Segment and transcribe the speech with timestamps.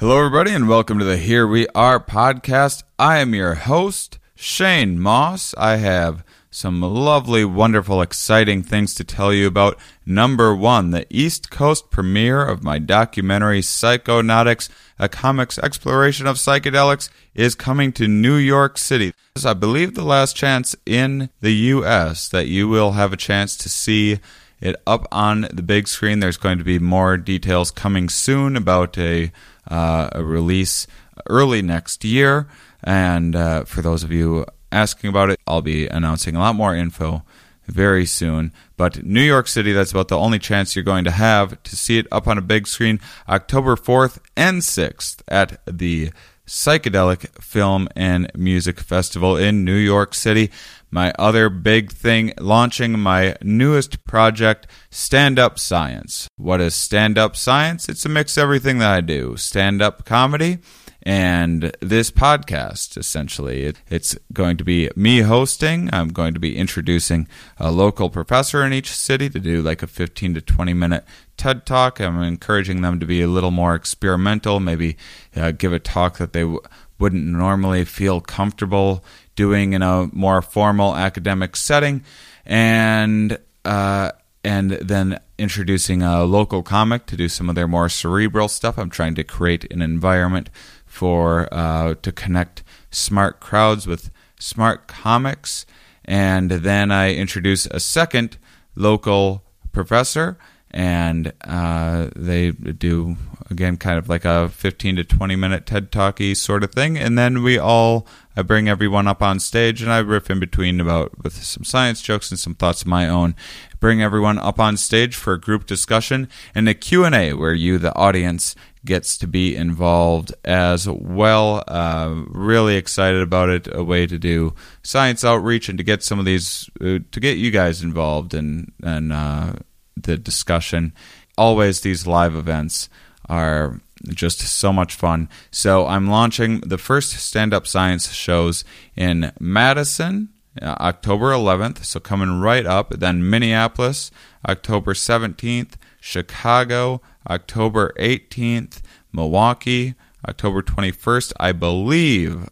[0.00, 2.84] Hello, everybody, and welcome to the Here We Are podcast.
[3.00, 5.56] I am your host, Shane Mauss.
[5.58, 9.76] I have some lovely, wonderful, exciting things to tell you about.
[10.06, 14.68] Number one, the East Coast premiere of my documentary Psychonautics,
[15.00, 19.06] a comics exploration of psychedelics, is coming to New York City.
[19.34, 22.28] This is, I believe, the last chance in the U.S.
[22.28, 24.20] that you will have a chance to see
[24.60, 26.20] it up on the big screen.
[26.20, 29.32] There's going to be more details coming soon about a
[29.68, 30.86] a release
[31.28, 32.48] early next year.
[32.82, 36.74] And uh, for those of you asking about it, I'll be announcing a lot more
[36.74, 37.22] info
[37.66, 38.52] very soon.
[38.76, 41.98] But New York City, that's about the only chance you're going to have to see
[41.98, 46.10] it up on a big screen October 4th and 6th at the
[46.46, 50.50] Psychedelic Film and Music Festival in New York City.
[50.90, 56.28] My other big thing launching my newest project, Stand Up Science.
[56.36, 57.88] What is Stand Up Science?
[57.88, 60.58] It's a mix of everything that I do stand up comedy
[61.02, 66.56] and this podcast essentially it, it's going to be me hosting i'm going to be
[66.56, 71.04] introducing a local professor in each city to do like a 15 to 20 minute
[71.36, 74.96] ted talk i'm encouraging them to be a little more experimental maybe
[75.36, 76.60] uh, give a talk that they w-
[76.98, 79.04] wouldn't normally feel comfortable
[79.38, 82.02] doing in a more formal academic setting
[82.44, 84.10] and uh,
[84.42, 88.76] and then introducing a local comic to do some of their more cerebral stuff.
[88.76, 90.50] I'm trying to create an environment
[90.84, 95.64] for uh, to connect smart crowds with smart comics,
[96.04, 98.38] and then I introduce a second
[98.74, 100.36] local professor,
[100.70, 103.16] and uh, they do
[103.50, 107.18] again kind of like a 15 to 20 minute TED talky sort of thing, and
[107.18, 108.06] then we all
[108.38, 112.00] I bring everyone up on stage and I riff in between about with some science
[112.00, 113.34] jokes and some thoughts of my own.
[113.80, 117.92] Bring everyone up on stage for a group discussion and a Q&A where you, the
[117.96, 121.64] audience, gets to be involved as well.
[121.66, 123.66] Uh, really excited about it.
[123.74, 127.38] A way to do science outreach and to get some of these, uh, to get
[127.38, 129.54] you guys involved and and uh,
[130.02, 130.92] the discussion.
[131.36, 132.88] Always these live events
[133.28, 135.28] are just so much fun.
[135.50, 138.64] So I'm launching the first stand up science shows
[138.96, 140.30] in Madison.
[140.60, 142.90] Uh, October 11th, so coming right up.
[142.90, 144.10] Then Minneapolis,
[144.48, 145.74] October 17th.
[146.00, 148.80] Chicago, October 18th.
[149.12, 149.94] Milwaukee,
[150.26, 151.32] October 21st.
[151.38, 152.48] I believe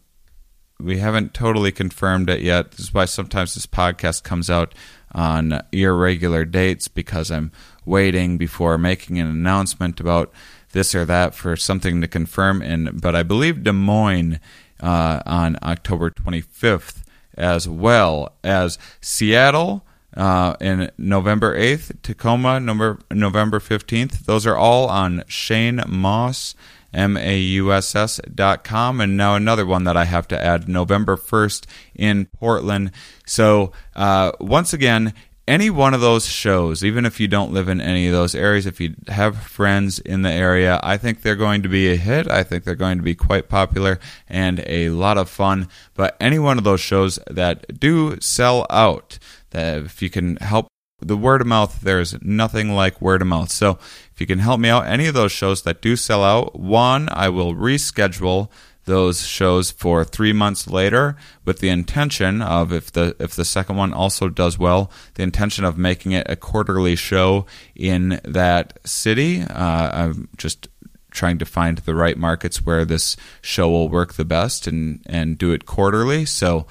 [0.78, 2.72] we haven't totally confirmed it yet.
[2.72, 4.74] This is why sometimes this podcast comes out
[5.12, 7.52] on irregular dates because I'm
[7.84, 10.32] waiting before making an announcement about
[10.72, 12.60] this or that for something to confirm.
[12.62, 14.38] And but I believe Des Moines
[14.80, 17.02] uh, on October 25th,
[17.34, 19.84] as well as Seattle.
[20.16, 24.24] Uh, in November 8th, Tacoma, November, November 15th.
[24.24, 26.54] Those are all on Shane Mauss,
[26.96, 29.00] M A U S S dot com.
[29.00, 32.90] And now another one that I have to add November 1st in Portland.
[33.26, 35.12] So, uh, once again,
[35.48, 38.66] any one of those shows, even if you don't live in any of those areas,
[38.66, 42.28] if you have friends in the area, I think they're going to be a hit.
[42.28, 45.68] I think they're going to be quite popular and a lot of fun.
[45.94, 49.18] But any one of those shows that do sell out,
[49.52, 50.66] if you can help
[51.00, 53.50] the word of mouth, there's nothing like word of mouth.
[53.50, 53.78] So
[54.12, 57.08] if you can help me out, any of those shows that do sell out, one,
[57.12, 58.48] I will reschedule
[58.86, 63.76] those shows for three months later with the intention of if the if the second
[63.76, 69.42] one also does well the intention of making it a quarterly show in that city
[69.42, 70.68] uh, i'm just
[71.10, 75.36] trying to find the right markets where this show will work the best and and
[75.36, 76.64] do it quarterly so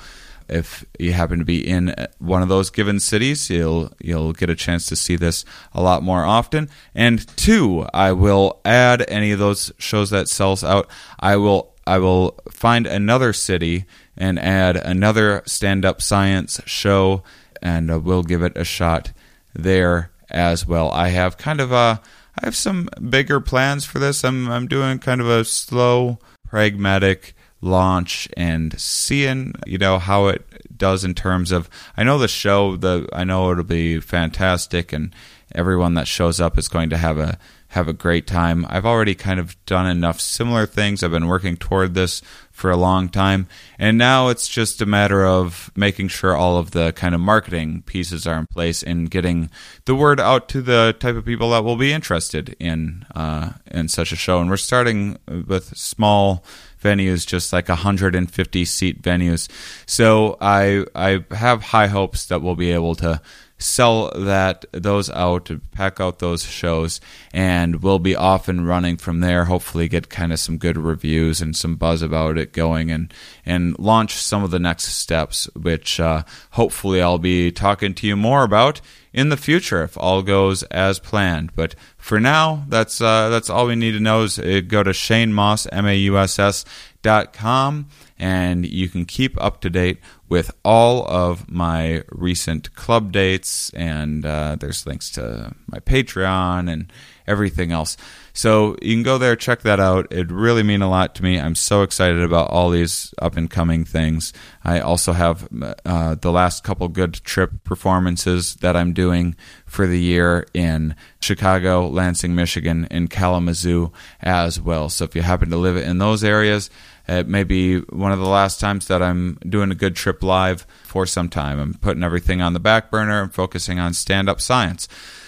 [0.48, 4.56] if you happen to be in one of those given cities, you'll you'll get a
[4.56, 6.70] chance to see this a lot more often.
[6.94, 10.90] And two, I will add any of those shows that sells out.
[11.20, 13.86] I will I will find another city
[14.18, 17.24] and add another stand up science show,
[17.62, 19.12] and uh, we'll give it a shot
[19.54, 20.92] there as well.
[20.92, 22.02] I have kind of a
[22.42, 24.24] I have some bigger plans for this.
[24.24, 30.46] I'm I'm doing kind of a slow, pragmatic launch and seeing you know how it
[30.78, 35.14] does in terms of I know the show the I know it'll be fantastic and
[35.54, 38.66] everyone that shows up is going to have a have a great time.
[38.70, 41.04] I've already kind of done enough similar things.
[41.04, 42.22] I've been working toward this
[42.56, 43.48] for a long time.
[43.78, 47.84] And now it's just a matter of making sure all of the kind of marketing
[47.86, 49.50] pieces are in place and getting
[49.84, 53.90] the word out to the type of people that will be interested in uh, in
[53.90, 54.40] such a show.
[54.40, 56.46] And we're starting with small
[56.82, 59.50] venues, just like 150 seat venues.
[59.86, 63.20] So I I have high hopes that we'll be able to
[63.58, 67.00] sell that those out, pack out those shows,
[67.34, 69.46] and we'll be off and running from there.
[69.46, 73.14] Hopefully, get kind of some good reviews and some buzz about it going, and
[73.46, 78.16] and launch some of the next steps, which uh, hopefully I'll be talking to you
[78.16, 78.82] more about
[79.14, 81.56] in the future if all goes as planned.
[81.56, 84.24] But for now, that's uh, that's all we need to know.
[84.24, 86.66] Is uh, go to Shane Moss, Mauss
[87.06, 87.88] Com
[88.18, 90.00] and you can keep up to date
[90.30, 96.92] with all of my recent club dates and uh, there's links to my patreon and
[97.28, 97.98] everything else.
[98.34, 100.12] So you can go there check that out.
[100.12, 101.40] It really mean a lot to me.
[101.40, 104.34] I'm so excited about all these up and coming things.
[104.64, 105.48] I also have
[105.86, 109.36] uh, the last couple good trip performances that i'm doing
[109.66, 113.92] for the year in chicago lansing michigan and kalamazoo
[114.22, 114.90] as well.
[114.90, 116.70] So if you happen to live in those areas
[117.08, 120.24] Uh, it may be one of the last times that I'm doing a good trip
[120.24, 121.60] live for some time.
[121.60, 124.88] I'm putting everything on the back burner and focusing on stand up science.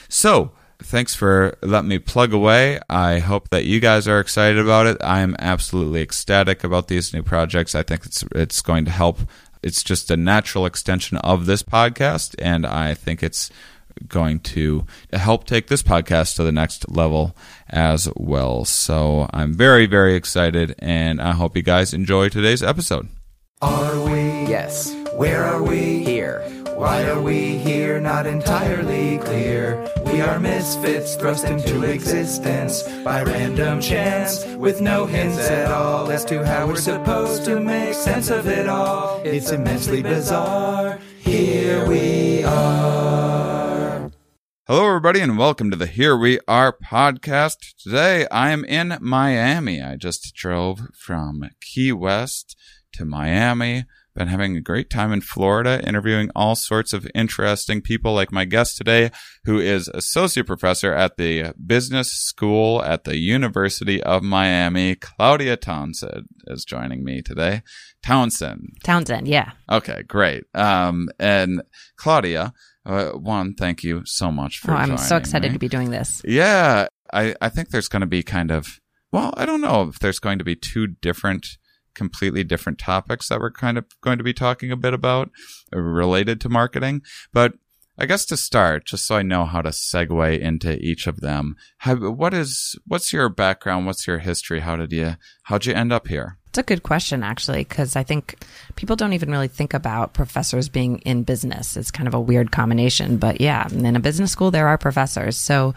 [0.09, 2.79] So, thanks for letting me plug away.
[2.89, 4.97] I hope that you guys are excited about it.
[5.01, 7.75] I am absolutely ecstatic about these new projects.
[7.75, 9.19] I think it's it's going to help.
[9.63, 13.50] It's just a natural extension of this podcast, and I think it's
[14.08, 17.36] going to help take this podcast to the next level
[17.70, 18.66] as well.
[18.66, 23.08] So I'm very, very excited, and I hope you guys enjoy today's episode.
[23.62, 24.12] Are we?
[24.48, 24.94] Yes.
[25.16, 26.04] Where are we?
[26.04, 26.44] Here.
[26.76, 28.00] Why are we here?
[28.00, 29.90] Not entirely clear.
[30.06, 36.24] We are misfits thrust into existence by random chance with no hints at all as
[36.26, 39.20] to how we're supposed to make sense of it all.
[39.24, 41.00] It's immensely bizarre.
[41.18, 43.06] Here we are.
[44.69, 47.74] Hello, everybody, and welcome to the Here We Are podcast.
[47.81, 49.81] Today I am in Miami.
[49.81, 52.58] I just drove from Key West
[52.92, 53.86] to Miami.
[54.18, 58.46] Been having a great time in Florida, interviewing all sorts of interesting people, like my
[58.46, 59.12] guest today,
[59.46, 64.96] who is associate professor at the business school at the University of Miami.
[64.96, 67.62] Claudia Townsend is joining me today.
[68.02, 68.78] Townsend.
[68.84, 69.52] Townsend, yeah.
[69.72, 70.46] Okay, great.
[70.56, 71.62] Um, and
[71.96, 72.54] Claudia,
[72.88, 74.72] uh, one, thank you so much for.
[74.72, 75.54] Oh, I'm so excited me.
[75.54, 76.24] to be doing this.
[76.25, 78.80] Yeah, I, I think there's going to be kind of,
[79.12, 81.60] well, I don't know if there's going to be two different,
[81.98, 85.30] completely different topics that we're kind of going to be talking a bit about
[85.74, 87.02] related to marketing.
[87.34, 87.56] But
[88.00, 91.56] I guess to start, just so I know how to segue into each of them,
[91.80, 93.88] have, what is, what's your background?
[93.88, 94.60] What's your history?
[94.60, 96.38] How did you, how'd you end up here?
[96.50, 98.36] It's a good question, actually, because I think
[98.76, 101.76] people don't even really think about professors being in business.
[101.76, 103.18] It's kind of a weird combination.
[103.18, 105.36] But yeah, in a business school, there are professors.
[105.36, 105.74] So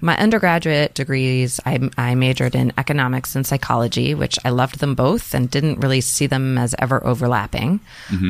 [0.00, 5.34] my undergraduate degrees, I, I majored in economics and psychology, which I loved them both
[5.34, 7.80] and didn't really see them as ever overlapping.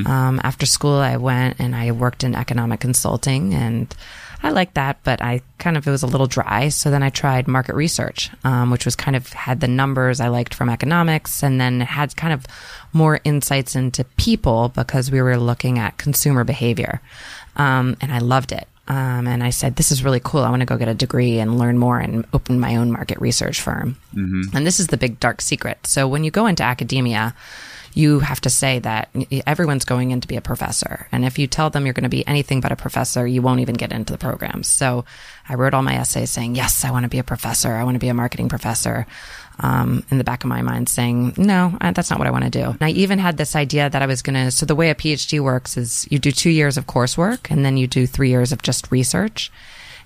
[0.06, 3.94] Um, after school, I went and I worked in economic consulting and
[4.42, 6.70] I liked that, but I kind of, it was a little dry.
[6.70, 10.28] So then I tried market research, um, which was kind of had the numbers I
[10.28, 12.46] liked from economics and then had kind of
[12.92, 17.02] more insights into people because we were looking at consumer behavior.
[17.56, 18.66] Um, and I loved it.
[18.90, 20.40] Um, and I said, this is really cool.
[20.42, 23.20] I want to go get a degree and learn more and open my own market
[23.20, 23.94] research firm.
[24.56, 25.78] And this is the big dark secret.
[25.86, 27.36] So when you go into academia,
[27.94, 29.08] you have to say that
[29.46, 31.06] everyone's going in to be a professor.
[31.12, 33.60] And if you tell them you're going to be anything but a professor, you won't
[33.60, 34.64] even get into the program.
[34.64, 35.04] So
[35.48, 37.72] I wrote all my essays saying, yes, I want to be a professor.
[37.72, 39.06] I want to be a marketing professor.
[39.62, 42.50] Um, in the back of my mind saying, no, that's not what I want to
[42.50, 42.64] do.
[42.64, 44.94] And I even had this idea that I was going to, so the way a
[44.94, 48.52] PhD works is you do two years of coursework and then you do three years
[48.52, 49.52] of just research.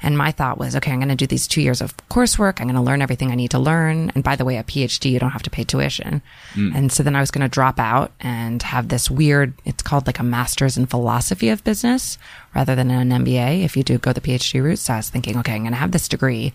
[0.03, 2.61] And my thought was, okay, I'm going to do these two years of coursework.
[2.61, 4.13] I'm going to learn everything I need to learn.
[4.15, 6.21] And by the way, a PhD, you don't have to pay tuition.
[6.77, 10.07] And so then I was going to drop out and have this weird, it's called
[10.07, 12.19] like a master's in philosophy of business
[12.55, 14.79] rather than an MBA if you do go the PhD route.
[14.79, 16.53] So I was thinking, okay, I'm going to have this degree.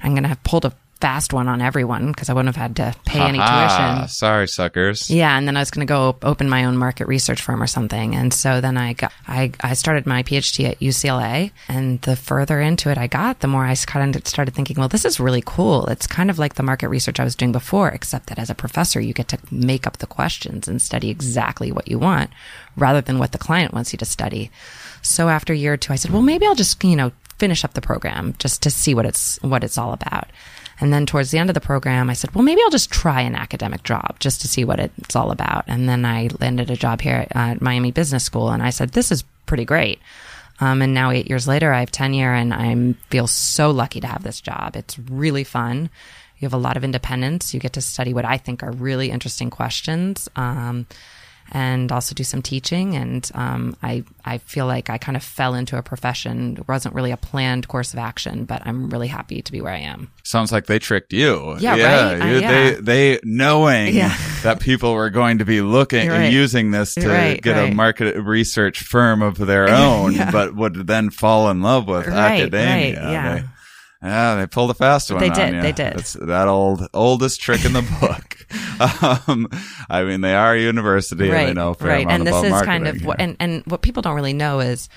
[0.00, 2.76] I'm going to have pulled a fast one on everyone because I wouldn't have had
[2.76, 4.06] to pay any tuition.
[4.06, 5.10] sorry, suckers.
[5.10, 7.66] Yeah, and then I was going to go open my own market research firm or
[7.66, 8.14] something.
[8.14, 11.50] And so then I got, I, I started my PhD at UCLA.
[11.66, 14.86] And the further into it I got, the more I kind of started thinking, well,
[14.86, 15.86] this is really cool.
[15.86, 18.54] It's kind of like the market research I was doing before, except that as a
[18.54, 22.30] professor, you get to make up the questions and study exactly what you want
[22.76, 24.52] rather than what the client wants you to study.
[25.02, 27.64] So after a year or two, I said, well, maybe I'll just, you know, finish
[27.64, 30.28] up the program just to see what it's, what it's all about.
[30.80, 33.20] And then towards the end of the program, I said, well, maybe I'll just try
[33.20, 35.64] an academic job just to see what it's all about.
[35.68, 38.50] And then I landed a job here at Miami Business School.
[38.50, 40.00] And I said, this is pretty great.
[40.60, 44.06] Um, and now eight years later, I have tenure and I feel so lucky to
[44.06, 44.76] have this job.
[44.76, 45.90] It's really fun.
[46.38, 47.54] You have a lot of independence.
[47.54, 50.28] You get to study what I think are really interesting questions.
[50.36, 50.86] Um,
[51.54, 52.96] and also do some teaching.
[52.96, 56.56] And um, I I feel like I kind of fell into a profession.
[56.58, 59.72] It wasn't really a planned course of action, but I'm really happy to be where
[59.72, 60.10] I am.
[60.24, 61.56] Sounds like they tricked you.
[61.60, 62.20] Yeah, right?
[62.22, 62.50] Uh, yeah.
[62.50, 64.16] They they knowing Yeah.
[64.42, 67.74] that people were going to be looking You're and using this to Right, get a
[67.74, 70.30] market research firm of their own, Yeah.
[70.30, 73.02] but would then fall in love with Right, academia.
[73.04, 73.42] right, yeah.
[74.02, 75.20] Yeah, they pulled a fast one.
[75.20, 75.94] They on did, they did.
[75.94, 78.36] It's that old oldest trick in the book.
[79.28, 79.48] um,
[79.88, 82.06] I mean, they are a university and they know right.
[82.08, 84.88] And this is kind of what, and, and what people don't really know is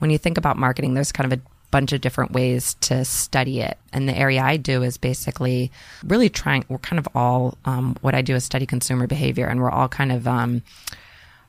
[0.00, 3.60] when you think about marketing, there's kind of a bunch of different ways to study
[3.60, 3.78] it.
[3.92, 5.70] And the area I do is basically
[6.02, 9.60] really trying, we're kind of all, um, what I do is study consumer behavior and
[9.60, 10.62] we're all kind of, um,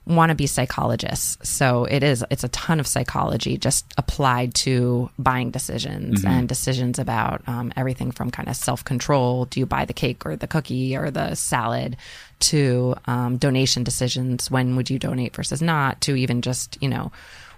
[0.09, 1.37] want to be psychologists.
[1.47, 6.99] So it is, it's a ton of psychology just applied to buying decisions and decisions
[6.99, 9.45] about um, everything from kind of self control.
[9.45, 11.95] Do you buy the cake or the cookie or the salad?
[12.39, 14.49] To um, donation decisions.
[14.49, 15.99] When would you donate versus not?
[16.01, 17.11] To even just, you know,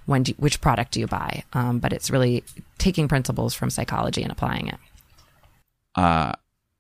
[0.08, 1.44] when do, which product do you buy?
[1.54, 2.44] Um, but it's really
[2.80, 4.80] taking principles from psychology and applying it.
[5.96, 6.34] uh,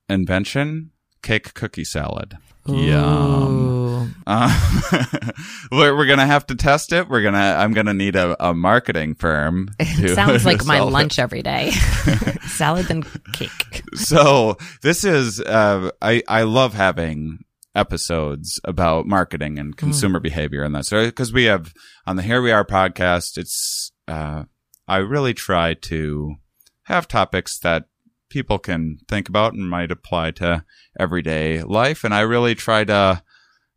[0.09, 2.37] invention cake cookie salad.
[2.67, 4.15] Yum.
[4.27, 5.31] Uh,
[5.71, 7.09] we're, we're gonna have to test it.
[7.09, 7.37] We're gonna.
[7.37, 9.69] I'm gonna need a, a marketing firm.
[9.79, 10.91] It sounds like my sell it.
[10.91, 11.71] lunch every day.
[12.47, 13.83] Salad and cake.
[13.95, 15.39] So this is.
[15.39, 17.39] Uh, I I love having
[17.73, 21.73] episodes about marketing and consumer behavior and that sort because we have
[22.05, 23.37] on the Here We Are podcast.
[23.37, 23.91] It's.
[24.07, 24.43] Uh,
[24.87, 26.35] I really try to
[26.83, 27.85] have topics that
[28.31, 30.63] people can think about and might apply to
[30.99, 33.21] everyday life, and I really try to.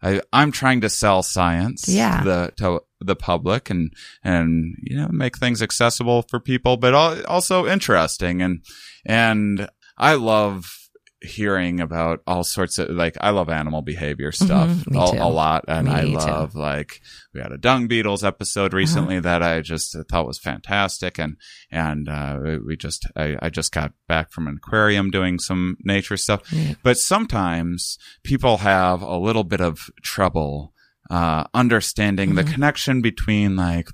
[0.02, 2.18] I, I'm trying to sell science Yeah.
[2.18, 3.90] to the to the public and
[4.23, 8.61] and you know make things accessible for people, but also interesting and
[9.06, 10.83] and I love
[11.25, 15.28] hearing about all sorts of like I love animal behavior stuff Mhm, me a, a
[15.28, 16.16] lot, and Me I too.
[16.16, 16.31] Uh-huh.
[16.31, 17.00] love like
[17.33, 21.37] we had a dung beetles episode recently that I just thought was fantastic, and
[21.71, 26.16] and uh, we- just I, I just got back from an aquarium doing some nature
[26.16, 26.76] stuff, Neat.
[26.83, 30.73] but sometimes people have a little bit of trouble
[31.11, 32.52] uh, understanding the Mhm.
[32.52, 33.88] connection between like,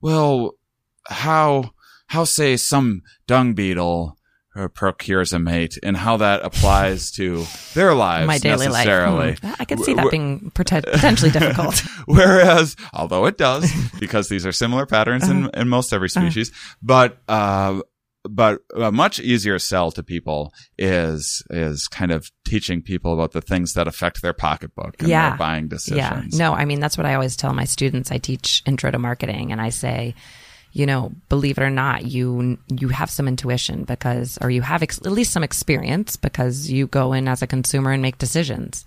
[0.00, 0.52] well,
[1.08, 1.70] how
[2.08, 4.17] how say some dung beetle
[4.74, 8.86] procures a mate and how that applies to their lives My daily life.
[8.86, 9.36] necessarily.
[9.40, 9.52] Hmm.
[9.60, 11.80] I could see that being poten- potentially difficult.
[12.06, 15.60] Whereas, although it does, because these are similar patterns in, Uh-huh.
[15.60, 16.50] in most every species,
[16.82, 17.80] but, uh,
[18.28, 23.40] but a much easier sell to people is, is kind of teaching people about the
[23.40, 25.30] things that affect their pocketbook and Yeah.
[25.30, 25.98] their buying decisions.
[25.98, 26.14] Yeah.
[26.14, 26.38] decisions.
[26.38, 28.10] No, I mean, that's what I always tell my students.
[28.10, 30.14] I teach intro to marketing and I say,
[30.78, 34.82] you know, believe it or not, you, you have some intuition because, or you have
[34.82, 38.84] ex- at least some experience because you go in as a consumer and make decisions.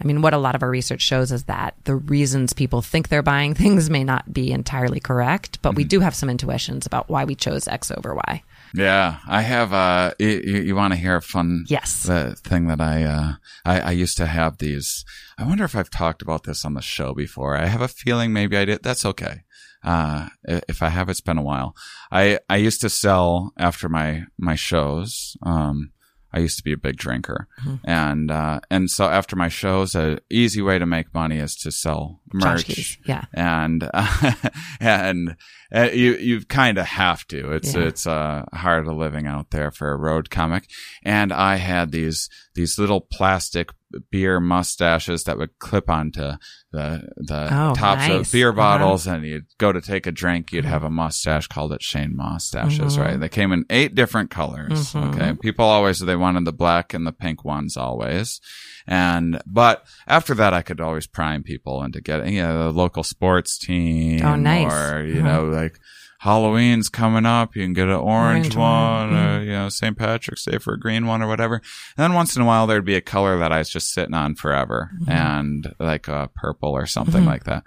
[0.00, 3.08] I mean, what a lot of our research shows is that the reasons people think
[3.08, 7.10] they're buying things may not be entirely correct, but we do have some intuitions about
[7.10, 8.42] why we chose X over Y.
[8.74, 9.72] Yeah, I have.
[9.72, 11.64] Uh, you, you want to hear a fun?
[11.68, 12.06] Yes.
[12.44, 13.32] Thing that I, uh,
[13.64, 15.06] I I used to have these.
[15.38, 17.56] I wonder if I've talked about this on the show before.
[17.56, 18.82] I have a feeling maybe I did.
[18.82, 19.44] That's okay.
[19.84, 21.74] Uh, if I have, it's been a while.
[22.10, 25.36] I I used to sell after my my shows.
[25.42, 25.92] Um,
[26.30, 27.48] I used to be a big drinker,
[27.84, 31.70] and uh, and so after my shows, a easy way to make money is to
[31.72, 32.66] sell merch.
[33.06, 33.24] Yeah.
[33.32, 34.32] and uh,
[34.80, 35.36] and
[35.74, 37.52] uh, you you kind of have to.
[37.52, 37.82] It's Yeah.
[37.84, 40.68] it's uh, hard a living out there for a road comic.
[41.02, 43.70] And I had these these little plastic
[44.10, 46.32] beer mustaches that would clip onto
[46.72, 48.26] the the Oh, tops nice.
[48.26, 48.56] of beer Uh-huh.
[48.56, 50.52] bottles, and you'd go to take a drink.
[50.52, 53.00] You'd have a mustache called it Shane mustaches, Mhm.
[53.04, 53.20] right?
[53.20, 54.92] They came in eight different colors.
[54.92, 55.14] Mhm.
[55.14, 58.40] Okay, people always they wanted the black and the pink ones always.
[58.86, 63.02] And but after that, I could always prime people into getting you know the local
[63.02, 64.24] sports team.
[64.24, 64.72] Oh, nice.
[64.72, 65.28] Or you Uh-huh.
[65.28, 65.78] know like
[66.18, 69.96] Halloween's coming up, you can get an orange, Orange one, one, or you know St.
[69.96, 71.54] Patrick's Day for a green one or whatever.
[71.56, 71.62] And
[71.96, 74.34] then once in a while there'd be a color that I was just sitting on
[74.34, 75.10] forever, Mm-hmm.
[75.12, 77.62] and like a purple or something like that.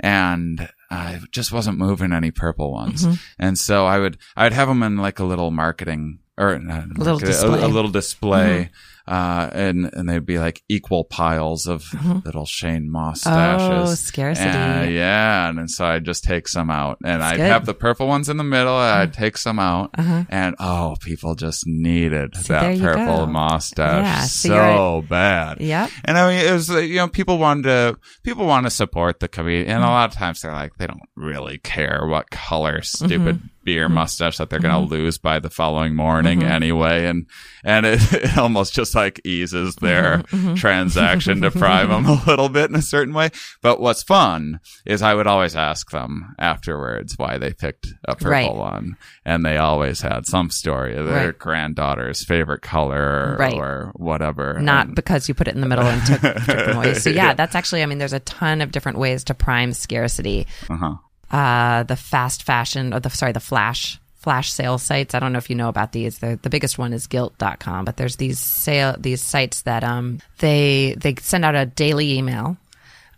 [0.00, 3.14] And I just wasn't moving any purple ones, Mm-hmm.
[3.38, 6.58] and so I would I'd have them in like a little marketing or A
[6.98, 8.70] little market- a, a little display,
[9.06, 11.84] uh, and and they'd be like equal piles of
[12.24, 13.90] little Shane mustaches.
[13.90, 14.48] Oh, scarcity.
[14.48, 17.46] Uh, yeah, and, then so I'd just take some out, and I'd good.
[17.46, 18.78] have the purple ones in the middle.
[18.80, 20.24] And I'd take some out, Uh-huh.
[20.28, 23.32] and oh, people just needed there that purple go.
[23.32, 25.60] mustache Yeah, so so bad.
[25.60, 29.20] Yeah, And I mean, it was you know people wanted to people want to support
[29.20, 29.70] the comedian, Mm-hmm.
[29.76, 33.46] and a lot of times they're like they don't really care what color stupid Mm-hmm.
[33.64, 33.94] Beer mm-hmm.
[33.94, 34.92] mustache that they're gonna mm-hmm.
[34.92, 36.50] lose by the following morning mm-hmm.
[36.50, 37.26] anyway, and
[37.64, 40.22] and it, it almost just like eases their
[40.56, 43.30] transaction to prime them a little bit in a certain way.
[43.62, 48.30] But what's fun is I would always ask them afterwards why they picked a purple
[48.30, 48.54] Right.
[48.54, 48.96] one.
[49.24, 51.38] And they always had some story of their Right.
[51.38, 53.54] granddaughter's favorite color Right.
[53.54, 54.58] or whatever.
[54.60, 56.94] not And- because you put it in the middle and took, took them away.
[57.04, 57.34] So yeah, Yeah.
[57.34, 60.46] that's actually, I mean, there's a ton of different ways to prime scarcity.
[60.68, 60.94] uh-huh.
[61.30, 65.14] Uh, the fast fashion, or the sorry, the flash flash sale sites.
[65.14, 66.18] I don't know if you know about these.
[66.18, 70.94] The the biggest one is Gilt.com, but there's these sale these sites that um they
[70.98, 72.56] they send out a daily email,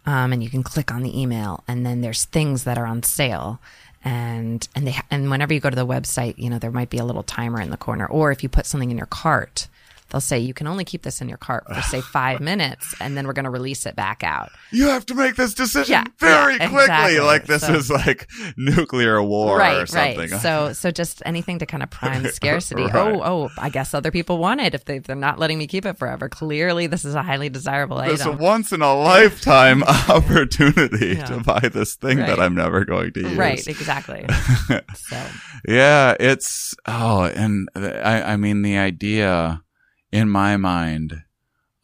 [0.05, 3.03] um, and you can click on the email, and then there's things that are on
[3.03, 3.61] sale.
[4.05, 6.99] And and they and whenever you go to the website, you know there might be
[6.99, 9.69] a little timer in the corner, or if you put something in your cart,
[10.11, 13.17] they'll say you can only keep this in your cart for say five minutes, and
[13.17, 14.51] then we're going to release it back out.
[14.73, 16.83] You have to make this decision Yeah, very yeah, quickly.
[16.85, 17.21] exactly.
[17.21, 20.31] Like this So- is like nuclear war right, or something.
[20.31, 20.41] Right.
[20.41, 22.83] So, so just anything to kind of prime scarcity.
[22.85, 22.95] Right.
[22.95, 25.85] Oh, oh, I guess other people want it if, they, they're not letting me keep
[25.87, 26.29] it forever.
[26.29, 28.39] Clearly, this is a highly desirable It's a item.
[28.39, 31.25] once in a lifetime opportunity Yeah.
[31.27, 33.37] to buy this thing that I'm never going to use.
[33.37, 34.27] Right, exactly.
[34.95, 35.27] so,
[35.67, 39.63] Yeah, it's oh, and uh, I I mean the idea
[40.13, 41.23] in my mind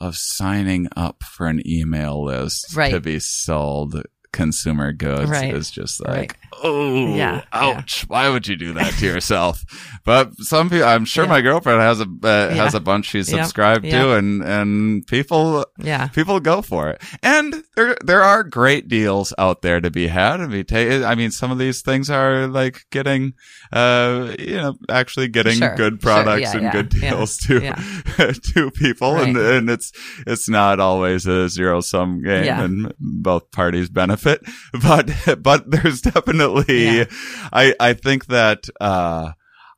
[0.01, 2.91] of signing up for an email list Right.
[2.91, 4.03] to be sold
[4.33, 5.55] consumer goods Right.
[5.55, 6.19] is just Right.
[6.21, 9.65] like oh Yeah, ouch why would you do that to yourself
[10.05, 11.31] but some people i'm sure Yeah.
[11.31, 13.43] my girlfriend has a uh, has a bunch she's Yeah.
[13.43, 14.17] subscribed to Yeah.
[14.17, 16.09] and and people yeah.
[16.09, 20.41] people go for it and there there are great deals out there to be had
[20.41, 23.35] and be ta- i mean some of these things are like getting
[23.73, 27.37] uh you know actually getting Sure, good sure, products yeah, and yeah, good yeah, deals
[27.39, 27.75] to yeah.
[28.55, 29.55] to people and Right.
[29.57, 29.93] and it's
[30.27, 32.63] it's not always a zero sum game Yeah.
[32.65, 34.22] and both parties benefit
[34.83, 35.11] but
[35.43, 37.05] but there's definitely Yeah.
[37.53, 39.33] i i think that uh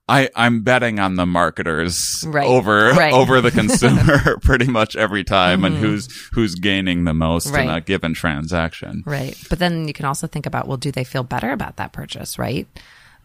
[0.07, 2.47] I, I'm betting on the marketers Right.
[2.47, 3.15] over Right.
[3.15, 5.81] over the consumer pretty much every time, and Mhm.
[5.81, 9.03] who's who's gaining the most in a given transaction.
[9.07, 9.35] Right.
[9.49, 12.39] But then you can also think about, well, do they feel better about that purchase,
[12.39, 12.69] right?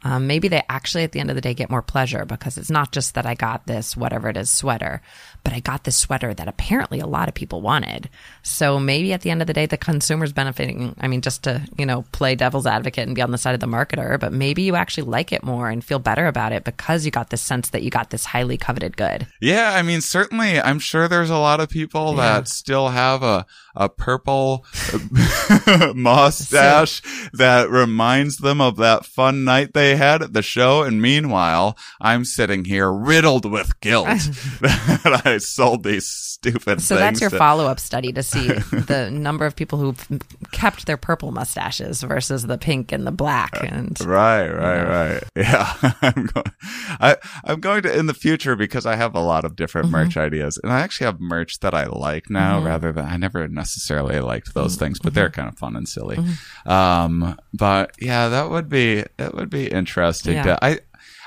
[0.03, 2.69] Um, maybe they actually, at the end of the day, get more pleasure because it's
[2.69, 5.01] not just that I got this, whatever it is, sweater,
[5.43, 8.09] but I got this sweater that apparently a lot of people wanted.
[8.41, 10.95] So maybe at the end of the day, the consumer's benefiting.
[10.99, 13.59] I mean, just to, you know, play devil's advocate and be on the side of
[13.59, 17.05] the marketer, but maybe you actually like it more and feel better about it because
[17.05, 19.27] you got this sense that you got this highly coveted good.
[19.41, 22.39] Yeah, I mean, certainly, I'm sure there's a lot of people Yeah.
[22.39, 23.45] that still have a
[23.75, 24.65] a purple
[25.95, 27.01] mustache
[27.33, 30.83] that reminds them of that fun night they had at the show.
[30.83, 34.07] And meanwhile, I'm sitting here riddled with guilt
[34.61, 39.09] that I sold these stupid So that's your to- follow up study to see the
[39.11, 40.07] number of people who've
[40.51, 43.51] kept their purple mustaches versus the pink and the black.
[43.61, 45.23] And Right, right, right.
[45.35, 46.51] Yeah, I'm going.
[46.99, 49.91] I I'm going to in the future because I have a lot of different Mm-hmm.
[49.95, 53.47] merch ideas, and I actually have merch that I like now, rather than I never
[53.47, 54.85] necessarily liked those Mm-hmm.
[54.85, 56.17] things, but they're kind of fun and silly.
[56.65, 60.35] Um, but yeah, that would be that would be interesting.
[60.35, 60.43] Yeah.
[60.43, 60.79] To, I.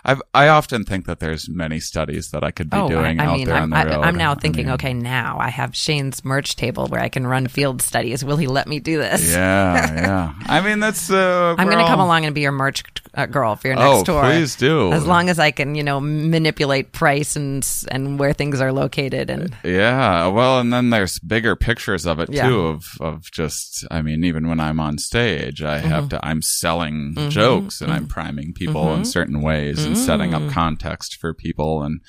[0.04, 3.22] I've, I often think that there's many studies that I could be oh, doing I,
[3.22, 4.04] I out mean, there I'm, on the I, road.
[4.04, 7.46] I'm now thinking, mean, okay, now I have Shane's merch table where I can run
[7.46, 8.24] field studies.
[8.24, 9.30] Will he let me do this?
[9.30, 10.34] Yeah, yeah.
[10.46, 11.08] I mean, that's.
[11.08, 12.82] Uh, I'm going to come along and be your merch
[13.14, 14.22] uh, girl for your next Oh, tour.
[14.22, 14.90] please do.
[14.92, 19.28] As long as I can, you know, manipulate price and and where things are located
[19.30, 22.48] and Yeah, well, and then there's bigger pictures of it Yeah.
[22.48, 22.60] too.
[22.66, 25.88] Of of just, I mean, even when I'm on stage, I Mm-hmm.
[25.88, 26.26] have to.
[26.26, 29.00] I'm selling jokes and I'm priming people Mm-hmm.
[29.00, 32.00] in certain ways and setting up context for people and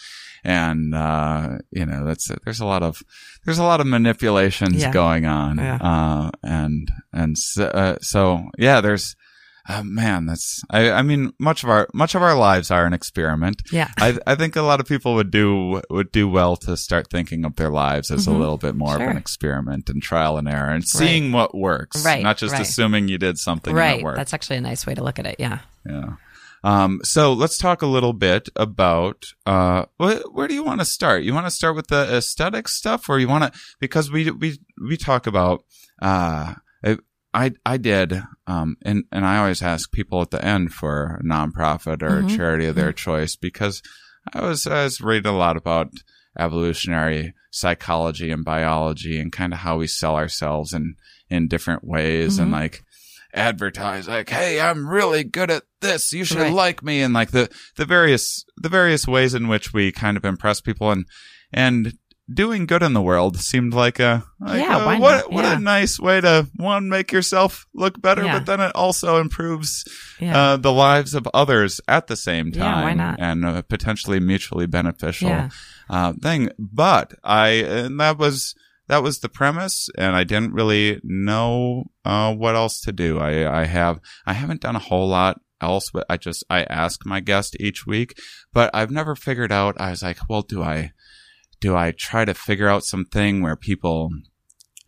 [0.45, 3.01] and uh, you know that's there's a lot of
[3.45, 4.91] there's a lot of manipulations Yeah.
[4.91, 5.57] going on.
[5.57, 5.77] Yeah.
[5.81, 9.15] Uh, and and so, uh, so yeah, there's.
[9.67, 12.91] Uh, man, that's I, I mean, much of our much of our lives are an
[12.91, 13.61] experiment.
[13.71, 13.89] Yeah.
[13.97, 17.45] I I think a lot of people would do would do well to start thinking
[17.45, 19.11] of their lives as a little bit more of Mm-hmm.
[19.11, 22.61] An experiment and trial and error and seeing what works, Right, not just right.
[22.61, 24.03] assuming you did something that right.
[24.03, 24.17] worked.
[24.17, 25.37] That's actually a nice way to look at it.
[25.39, 25.59] Yeah.
[25.85, 26.15] Yeah.
[26.65, 30.85] Um, so let's talk a little bit about, uh, wh- where do you want to
[30.85, 31.23] start?
[31.23, 34.59] You want to start with the aesthetic stuff or you want to, because we, we,
[34.81, 35.65] we talk about,
[36.01, 36.53] uh,
[37.33, 41.23] I, I, did, um, and, and I always ask people at the end for a
[41.23, 42.35] nonprofit or a mm-hmm.
[42.35, 43.11] charity of their mm-hmm.
[43.11, 43.81] choice because
[44.33, 45.91] I was, I was reading a lot about
[46.37, 50.95] evolutionary psychology and biology and kind of how we sell ourselves in,
[51.29, 52.61] in different ways and mm-hmm.
[52.61, 52.83] like,
[53.35, 56.11] advertise like hey i'm really good at this.
[56.11, 56.51] You should Right.
[56.51, 57.01] like me.
[57.03, 60.89] And like the the various the various ways in which we kind of impress people
[60.89, 61.05] and
[61.51, 61.93] and
[62.31, 65.57] doing good in the world seemed like a like Yeah, a- what what Yeah.
[65.57, 68.37] a nice way to one make yourself look better, Yeah.
[68.39, 69.83] but then it also improves
[70.21, 73.19] uh, the lives of others at the same Yeah, time, why not?
[73.19, 75.49] and uh, potentially mutually beneficial
[75.89, 76.49] uh, thing.
[76.57, 78.55] But I and that was
[78.87, 83.19] that was the premise, and I didn't really know uh, what else to do.
[83.19, 87.05] I I have I haven't done a whole lot else, but I just I ask
[87.05, 88.17] my guest each week,
[88.53, 89.75] but I've never figured out.
[89.79, 90.91] I was like, well, do I
[91.63, 94.09] do I try to figure out something where people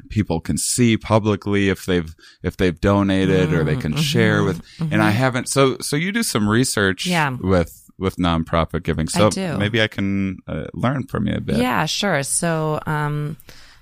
[0.10, 4.02] people can see publicly if they've if they've donated or they can Mm-hmm.
[4.02, 4.62] share with
[4.92, 7.38] and I haven't so so you do some research Yeah.
[7.40, 9.58] with with nonprofit giving so do.
[9.58, 12.24] maybe I can uh, learn from you a bit Yeah, sure.
[12.24, 13.38] So, um,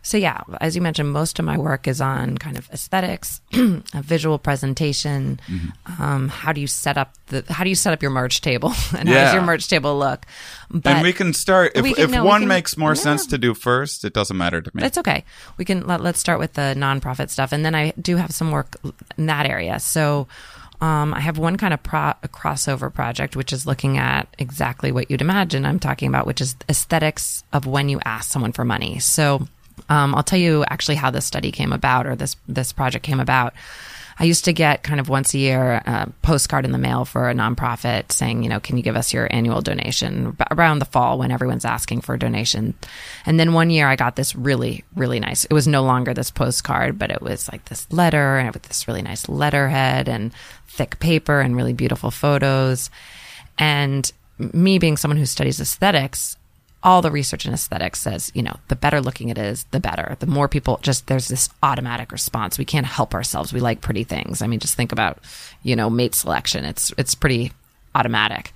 [0.06, 4.02] so yeah, as you mentioned, most of my work is on kind of aesthetics, a
[4.02, 5.40] visual presentation.
[5.48, 6.04] Mm-hmm.
[6.04, 7.46] Um, how do you set up the?
[7.48, 10.26] How do you set up your merch table, and how does your merch table look?
[10.70, 13.02] But and we can start if, can- if no, one can- makes more yeah.
[13.02, 15.24] sense to do first it doesn't matter to me It's okay.
[15.58, 18.52] We can let, let's start with the nonprofit stuff, and then I do have some
[18.52, 18.76] work
[19.18, 19.80] in that area.
[19.80, 20.28] So.
[20.82, 24.92] Um, I have one kind of pro- a crossover project, which is looking at exactly
[24.92, 28.66] what you'd imagine I'm talking about, which is aesthetics of when you ask someone for
[28.66, 29.00] money.
[29.00, 29.48] So
[29.90, 33.20] um, I'll tell you actually how this study came about, or this this project came
[33.20, 33.54] about.
[34.20, 37.30] I used to get kind of once a year a postcard in the mail for
[37.30, 41.18] a nonprofit saying, you know, can you give us your annual donation around the fall
[41.18, 42.76] when everyone's asking for a donation.
[43.26, 45.46] And then one year I got this really, really nice.
[45.46, 48.88] It was no longer this postcard, but it was like this letter and with this
[48.88, 50.32] really nice letterhead and
[50.68, 52.90] thick paper and really beautiful photos.
[53.58, 56.38] And me being someone who studies aesthetics,
[56.84, 60.18] all the research in aesthetics says, you know, the better looking it is, the better.
[60.20, 62.58] The more people just there's this automatic response.
[62.58, 63.54] We can't help ourselves.
[63.54, 64.42] We like pretty things.
[64.42, 65.20] I mean, just think about,
[65.64, 66.66] you know, mate selection.
[66.66, 67.54] It's it's pretty
[67.96, 68.54] automatic.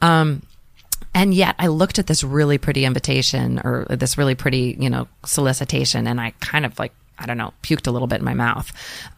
[0.00, 0.42] Um,
[1.14, 5.08] and yet I looked at this really pretty invitation or this really pretty, you know,
[5.24, 8.34] solicitation and I kind of like I don't know, puked a little bit in my
[8.34, 8.70] mouth,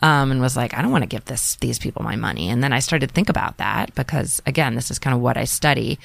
[0.02, 2.48] um, and was like, I don't want to give this these people my money.
[2.48, 5.36] And then I started to think about that because, again, this is kind of what
[5.36, 5.98] I study.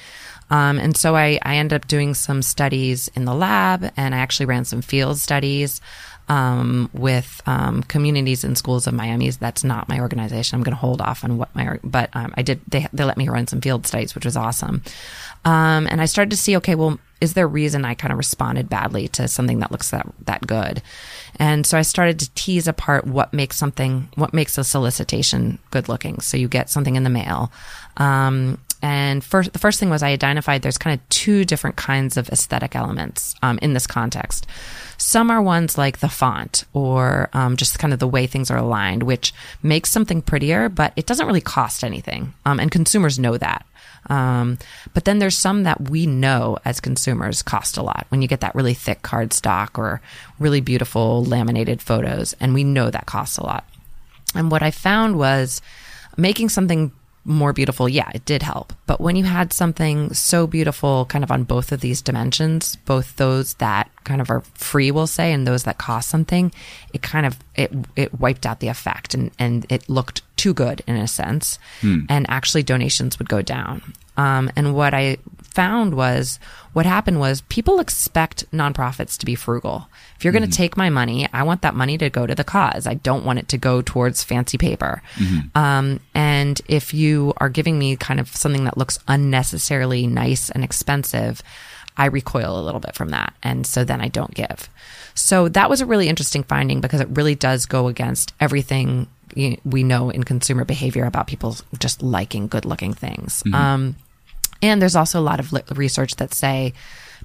[0.50, 4.18] Um, and so I, I ended up doing some studies in the lab, and I
[4.18, 5.80] actually ran some field studies
[6.28, 9.36] um, with um, Communities In Schools of Miami's.
[9.36, 10.56] That's not my organization.
[10.56, 12.60] I'm going to hold off on what my, but um, I did.
[12.68, 14.82] They they let me run some field studies, which was awesome.
[15.44, 18.18] Um, and I started to see, okay, well, is there a reason I kind of
[18.18, 20.82] responded badly to something that looks that that good?
[21.36, 25.88] And so I started to tease apart what makes something, what makes a solicitation good
[25.88, 26.20] looking.
[26.20, 27.52] So you get something in the mail.
[27.96, 32.18] Um, and first, the first thing was I identified there's kind of two different kinds
[32.18, 34.46] of aesthetic elements um, in this context.
[34.98, 38.58] Some are ones like the font or um, just kind of the way things are
[38.58, 42.34] aligned, which makes something prettier, but it doesn't really cost anything.
[42.44, 43.64] Um, and consumers know that.
[44.10, 44.58] Um,
[44.92, 48.42] but then there's some that we know as consumers cost a lot when you get
[48.42, 50.02] that really thick card stock or
[50.38, 52.34] really beautiful laminated photos.
[52.38, 53.66] And we know that costs a lot.
[54.34, 55.62] And what I found was
[56.18, 56.92] making something
[57.24, 58.72] more beautiful, yeah, it did help.
[58.86, 63.16] But when you had something so beautiful kind of on both of these dimensions, both
[63.16, 66.52] those that kind of are free, we'll say, and those that cost something,
[66.92, 70.82] it kind of it it wiped out the effect and, and it looked too good
[70.86, 71.58] in a sense.
[72.08, 73.94] And actually donations would go down.
[74.16, 75.16] Um, and what I
[75.54, 76.38] found was
[76.72, 79.88] what happened was people expect nonprofits to be frugal.
[80.16, 82.44] If you're going to take my money, I want that money to go to the
[82.44, 82.86] cause.
[82.86, 85.02] I don't want it to go towards fancy paper.
[85.54, 90.64] Um, and if you are giving me kind of something that looks unnecessarily nice and
[90.64, 91.42] expensive,
[91.96, 93.34] I recoil a little bit from that.
[93.42, 94.68] And so then I don't give.
[95.14, 99.06] So that was a really interesting finding because it really does go against everything
[99.64, 103.42] we know in consumer behavior about people just liking good looking things.
[103.52, 103.96] Um,
[104.62, 106.72] and there's also a lot of research that say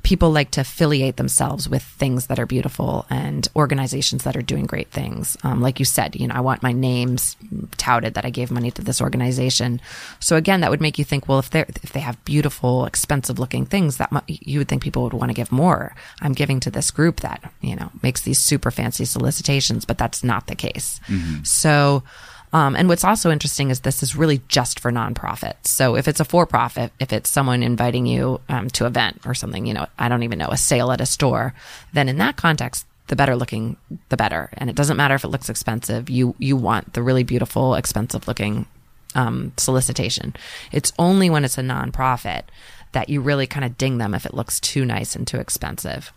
[0.03, 4.65] people like to affiliate themselves with things that are beautiful and organizations that are doing
[4.65, 5.37] great things.
[5.43, 7.35] Um, like you said, you know, I want my names
[7.77, 9.81] touted that I gave money to this organization.
[10.19, 13.39] So again, that would make you think, well, if they if they have beautiful, expensive
[13.39, 15.93] looking things, that mu- you would think people would want to give more.
[16.21, 20.23] I'm giving to this group that you know makes these super fancy solicitations, but that's
[20.23, 20.99] not the case.
[21.43, 22.03] So.
[22.51, 25.67] Um, and what's also interesting is this is really just for nonprofits.
[25.67, 29.33] So if it's a for profit, if it's someone inviting you um, to event or
[29.33, 31.53] something, you know, I don't even know, a sale at a store,
[31.93, 33.77] then in that context, the better looking,
[34.09, 34.49] the better.
[34.53, 36.09] And it doesn't matter if it looks expensive.
[36.09, 38.65] You you want the really beautiful, expensive looking
[39.15, 40.35] um, solicitation.
[40.71, 42.43] It's only when it's a nonprofit
[42.91, 46.11] that you really kind of ding them if it looks too nice and too expensive.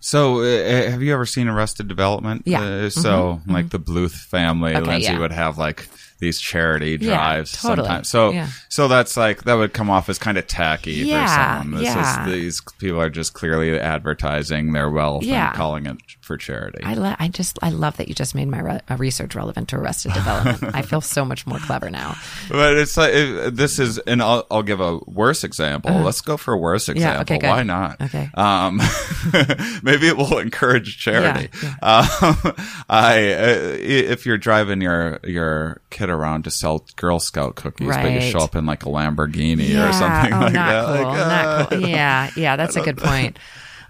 [0.00, 2.42] So, uh, have you ever seen Arrested Development?
[2.46, 2.60] Yeah.
[2.60, 2.86] Mm-hmm.
[2.86, 5.18] Uh, so, like the Bluth family, Okay, Lindsay yeah.
[5.18, 5.88] would have like
[6.20, 7.86] these charity drives Yeah, totally.
[7.86, 8.08] sometimes.
[8.08, 8.48] So Yeah.
[8.68, 11.80] so that's like that would come off as kind of tacky Yeah, for someone.
[11.82, 12.26] This yeah.
[12.26, 15.48] is these people are just clearly advertising their wealth Yeah.
[15.48, 15.96] and calling it
[16.28, 16.84] for charity.
[16.84, 19.68] I, lo- I just I love that you just made my re- uh, research relevant
[19.70, 20.74] to Arrested Development.
[20.76, 22.14] I feel so much more clever now.
[22.50, 25.92] But it's like it, this is, and I'll, I'll give a worse example.
[26.00, 27.22] Let's go for a worse example.
[27.22, 27.34] Uh-huh.
[27.38, 27.48] okay.
[27.48, 28.00] Why not?
[28.00, 28.28] Okay.
[28.34, 28.76] Um,
[29.82, 31.48] maybe it will encourage charity.
[31.62, 32.54] Yeah, Um,
[32.88, 38.10] I, uh, if you're driving your your kid around to sell Girl Scout cookies, but
[38.12, 38.32] you Right.
[38.32, 41.44] show up in like a Lamborghini or something oh, like not that, cool, like, not
[41.44, 41.88] uh, cool.
[41.88, 43.38] Yeah, yeah, that's a good point.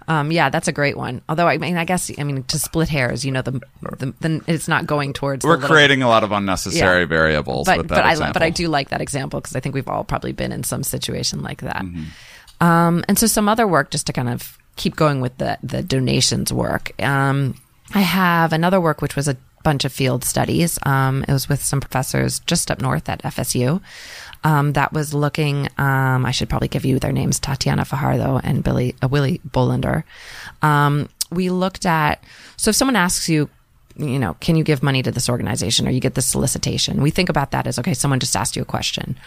[0.09, 1.21] Um, yeah, that's a great one.
[1.29, 3.61] Although I mean, I guess I mean to split hairs, you know, the,
[3.99, 5.45] the, the it's not going towards.
[5.45, 7.05] we're the little- creating a lot of unnecessary Yeah.
[7.05, 10.03] variables but but I but I do like that example because I think we've all
[10.03, 11.83] probably been in some situation like that.
[11.83, 12.65] Mm-hmm.
[12.65, 15.83] Um, and so some other work just to kind of keep going with the the
[15.83, 16.91] donations work.
[17.01, 17.55] Um,
[17.93, 20.79] I have another work which was a bunch of field studies.
[20.87, 23.81] Um, it was with some professors just up north at FSU.
[24.43, 25.67] Um, that was looking.
[25.77, 30.03] Um, I should probably give you their names: Tatiana Fajardo and Billy uh, Willie Bolander.
[30.61, 32.23] Um, we looked at.
[32.57, 33.49] So if someone asks you,
[33.97, 37.01] you know, can you give money to this organization or you get this solicitation?
[37.01, 39.17] We think about that as okay, someone just asked you a question.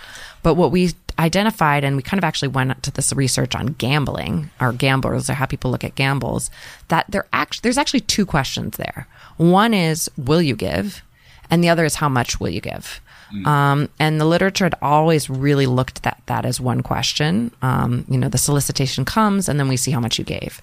[0.43, 4.51] But what we identified, and we kind of actually went to this research on gambling
[4.61, 6.51] or gamblers or how people look at gambles,
[6.89, 9.07] that there actually there's actually two questions there.
[9.37, 11.03] One is will you give,
[11.51, 13.01] and the other is how much will you give.
[13.47, 17.51] Um, and the literature had always really looked at that as one question.
[17.63, 20.61] Um, you know, the solicitation comes, and then we see how much you gave.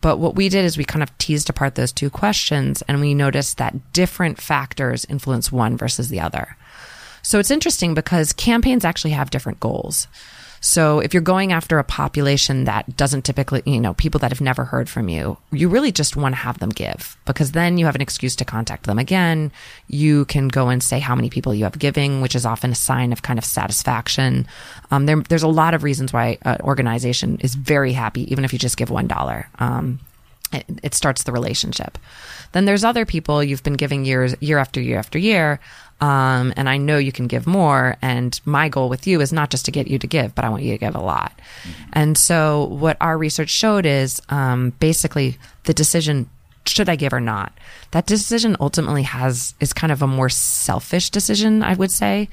[0.00, 3.14] But what we did is we kind of teased apart those two questions and we
[3.14, 6.56] noticed that different factors influence one versus the other.
[7.22, 10.06] So it's interesting because campaigns actually have different goals.
[10.60, 14.40] So if you're going after a population that doesn't typically, you know, people that have
[14.40, 17.86] never heard from you, you really just want to have them give because then you
[17.86, 19.52] have an excuse to contact them again.
[19.86, 22.74] You can go and say how many people you have giving, which is often a
[22.74, 24.46] sign of kind of satisfaction.
[24.90, 28.52] Um, there, there's a lot of reasons why an organization is very happy, even if
[28.52, 29.48] you just give one dollar.
[29.58, 30.00] Um,
[30.52, 31.98] it, it starts the relationship.
[32.52, 35.60] Then there's other people you've been giving years, year after year after year.
[36.00, 37.96] Um, and I know you can give more.
[38.00, 40.48] And my goal with you is not just to get you to give, but I
[40.48, 41.32] want you to give a lot.
[41.92, 46.30] And so what our research showed is, um, basically the decision,
[46.66, 47.52] should I give or not?
[47.90, 52.28] That decision ultimately has, is kind of a more selfish decision, I would say.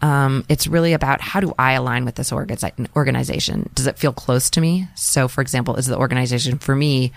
[0.00, 3.68] Um, it's really about how do I align with this organi- organization?
[3.74, 4.88] Does it feel close to me?
[4.94, 7.12] So for example, is the organization for me,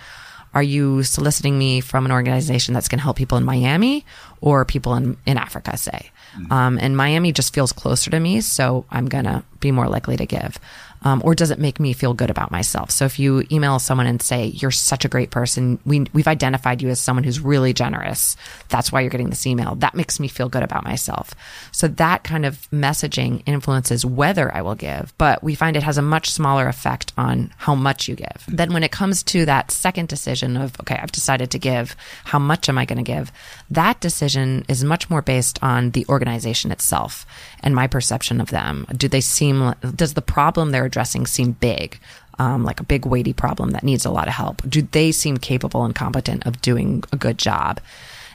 [0.54, 4.06] are you soliciting me from an organization that's going to help people in Miami
[4.42, 6.12] or people in, in Africa, say?
[6.52, 10.18] Um, and Miami just feels closer to me, so I'm going to be more likely
[10.18, 10.60] to give.
[11.04, 12.92] Um, or does it make me feel good about myself?
[12.92, 16.82] So if you email someone and say, you're such a great person, we, we've identified
[16.82, 18.36] you as someone who's really generous.
[18.70, 19.76] That's why you're getting this email.
[19.76, 21.34] That makes me feel good about myself.
[21.72, 25.98] So that kind of messaging influences whether I will give, but we find it has
[25.98, 28.46] a much smaller effect on how much you give.
[28.48, 32.40] Then when it comes to that second decision of, okay, I've decided to give, how
[32.40, 33.32] much am I going to give?
[33.70, 37.26] That decision is much more based on the organization itself
[37.64, 38.86] and my perception of them.
[38.96, 42.00] Do they seem, does the problem they're addressing seem big?
[42.40, 44.68] Um, like a big weighty problem that needs a lot of help.
[44.68, 47.80] Do they seem capable and competent of doing a good job?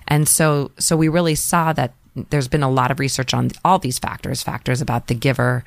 [0.06, 1.94] And so, so we really saw that
[2.30, 5.64] there's been a lot of research on all these factors, factors about the giver,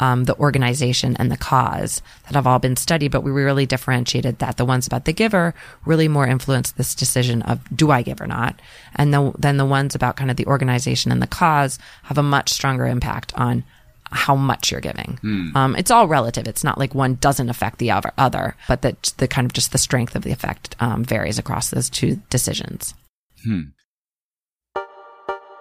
[0.00, 4.38] um, the organization and the cause that have all been studied, but we really differentiated
[4.38, 5.54] that the ones about the giver
[5.84, 8.60] really more influence this decision of do I give or not,
[8.96, 12.22] and the, then the ones about kind of the organization and the cause have a
[12.22, 13.64] much stronger impact on
[14.10, 15.18] how much you're giving.
[15.56, 16.46] Um, it's all relative.
[16.46, 19.72] It's not like one doesn't affect the other, other but that the kind of just
[19.72, 22.94] the strength of the effect um, varies across those two decisions.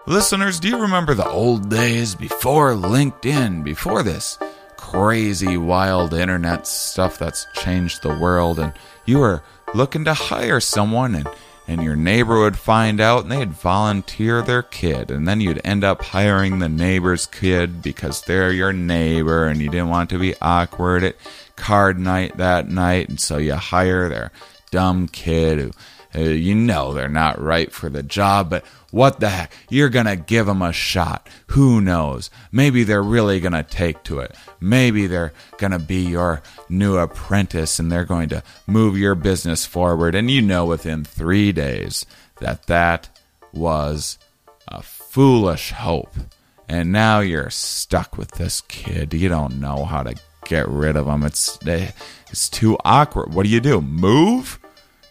[0.05, 4.37] Listeners, do you remember the old days before LinkedIn, before this
[4.75, 8.73] crazy, wild internet stuff that's changed the world, and
[9.05, 9.41] you were
[9.73, 11.29] looking to hire someone, and,
[11.69, 15.85] and your neighbor would find out and they'd volunteer their kid, and then you'd end
[15.85, 20.35] up hiring the neighbor's kid because they're your neighbor, and you didn't want to be
[20.41, 21.15] awkward at
[21.55, 24.31] card night that night, and so you hire their
[24.69, 25.71] dumb kid who
[26.15, 29.51] uh, you know they're not right for the job, but what the heck?
[29.71, 31.27] You're going to give them a shot.
[31.47, 32.29] Who knows?
[32.51, 34.35] Maybe they're really going to take to it.
[34.61, 39.65] Maybe they're going to be your new apprentice and they're going to move your business
[39.65, 40.13] forward.
[40.13, 42.05] And you know within three days
[42.39, 43.09] that that
[43.51, 44.19] was
[44.67, 46.13] a foolish hope.
[46.69, 49.15] And now you're stuck with this kid.
[49.15, 50.13] You don't know how to
[50.45, 51.23] get rid of him.
[51.23, 53.33] It's, it's too awkward.
[53.33, 53.81] What do you do?
[53.81, 54.59] Move?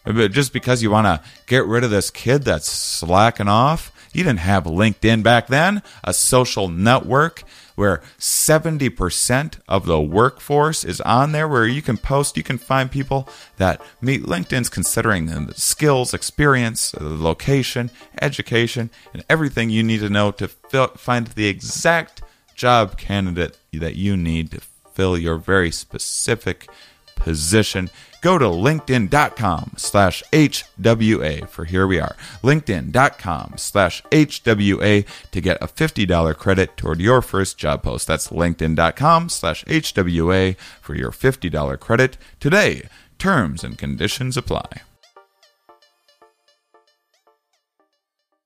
[0.04, 4.24] But just because you want to get rid of this kid that's slacking off, You
[4.24, 11.32] didn't have LinkedIn back then, a social network where 70% of the workforce is on
[11.32, 16.12] there, where you can post, you can find people that meet LinkedIn's considering the skills,
[16.12, 22.22] experience, the location, education, and everything you need to know to fill, find the exact
[22.54, 24.60] job candidate that you need to
[24.92, 26.68] fill your very specific
[27.16, 27.88] position.
[28.22, 32.16] Go to linkedin.com slash HWA for here we are.
[32.42, 38.06] LinkedIn.com slash HWA to get a $50 credit toward your first job post.
[38.06, 42.88] That's LinkedIn.com slash HWA for your $50 credit today.
[43.18, 44.82] Terms and conditions apply.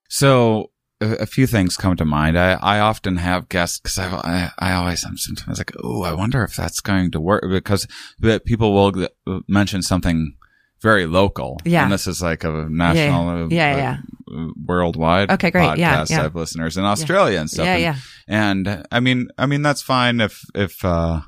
[0.08, 2.38] So a, a few things come to mind.
[2.38, 6.12] I, I often have guests because I, I, I always am sometimes like, oh, I
[6.12, 7.86] wonder if that's going to work because
[8.44, 9.08] people will
[9.48, 10.36] mention something
[10.82, 11.58] very local.
[11.64, 11.84] Yeah.
[11.84, 13.98] And this is like a national, yeah, yeah, yeah.
[14.30, 15.30] Uh, worldwide.
[15.30, 15.62] Okay, great.
[15.62, 15.78] Podcast.
[15.78, 16.18] Yeah, yeah.
[16.18, 17.66] I have listeners in Australia and stuff.
[17.66, 17.96] Yeah, and, yeah.
[18.28, 21.20] And I mean, I mean, that's fine if, if, uh,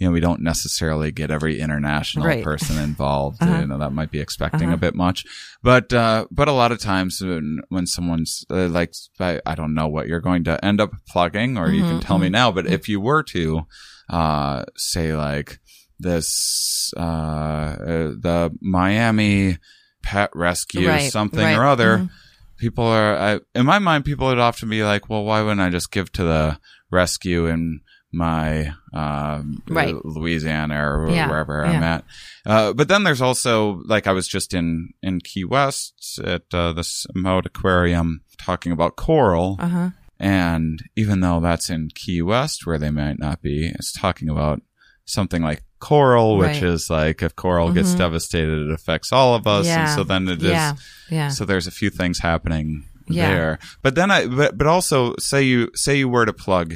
[0.00, 2.42] you know, we don't necessarily get every international Right.
[2.42, 3.40] person involved.
[3.42, 3.60] Uh-huh.
[3.60, 4.74] You know, that might be expecting Uh-huh.
[4.74, 5.24] a bit much.
[5.62, 9.74] But, uh, but a lot of times when, when someone's uh, like, I, I don't
[9.74, 12.50] know what you're going to end up plugging, or you Mm-hmm, can tell me now,
[12.50, 13.66] but if you were to,
[14.08, 15.60] uh, say like
[15.98, 17.76] this, uh, uh
[18.18, 19.58] the Miami
[20.02, 22.10] pet rescue, Right, something right, or other, mhm.
[22.56, 25.68] people are, I, in my mind, people would often be like, well, why wouldn't I
[25.68, 26.58] just give to the
[26.90, 27.80] rescue in
[28.12, 29.94] my, um, Right.
[30.04, 31.70] Louisiana or Yeah, wherever yeah.
[31.72, 32.04] I'm at.
[32.44, 36.72] Uh, but then there's also, like, I was just in, in Key West at, uh,
[36.72, 39.56] this Mote Aquarium talking about coral.
[39.60, 39.90] Uh huh.
[40.18, 44.60] And even though that's in Key West where they might not be, it's talking about
[45.06, 46.62] something like coral, which Right.
[46.62, 47.98] is like if coral gets Mhm.
[47.98, 49.66] devastated, it affects all of us.
[49.66, 49.86] Yeah.
[49.86, 50.50] And so then it is.
[50.50, 50.74] Yeah.
[51.10, 51.28] Yeah.
[51.30, 53.28] So there's a few things happening Yeah.
[53.30, 53.58] there.
[53.82, 56.74] But then I, but, but also say you, say you were to plug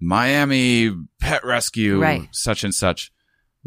[0.00, 2.28] Miami pet rescue, Right.
[2.32, 3.10] such and such.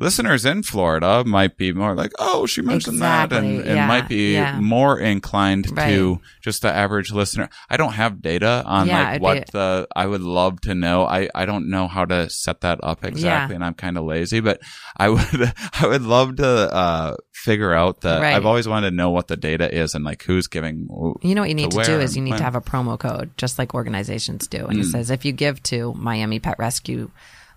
[0.02, 3.70] Listeners in Florida might be more like, oh, she mentioned that and, Exactly.
[3.70, 3.88] and Yeah.
[3.88, 4.60] might be Yeah.
[4.60, 5.90] more inclined Right.
[5.90, 7.50] to just the average listener.
[7.70, 11.06] I don't have data on Yeah, like what be- the, I would love to know.
[11.06, 14.40] I, I don't know how to set that up exactly and I'm kind of lazy,
[14.40, 14.60] but
[14.98, 18.36] I would, I would love to, uh, figure out that Right.
[18.36, 20.88] I've always wanted to know what the data is and like who's giving.
[21.24, 22.38] You know what you need to, where do is you need when.
[22.40, 24.66] to have a promo code, just like organizations do.
[24.68, 24.92] And it Mm.
[24.92, 27.10] says if you give to Miami Pet Rescue,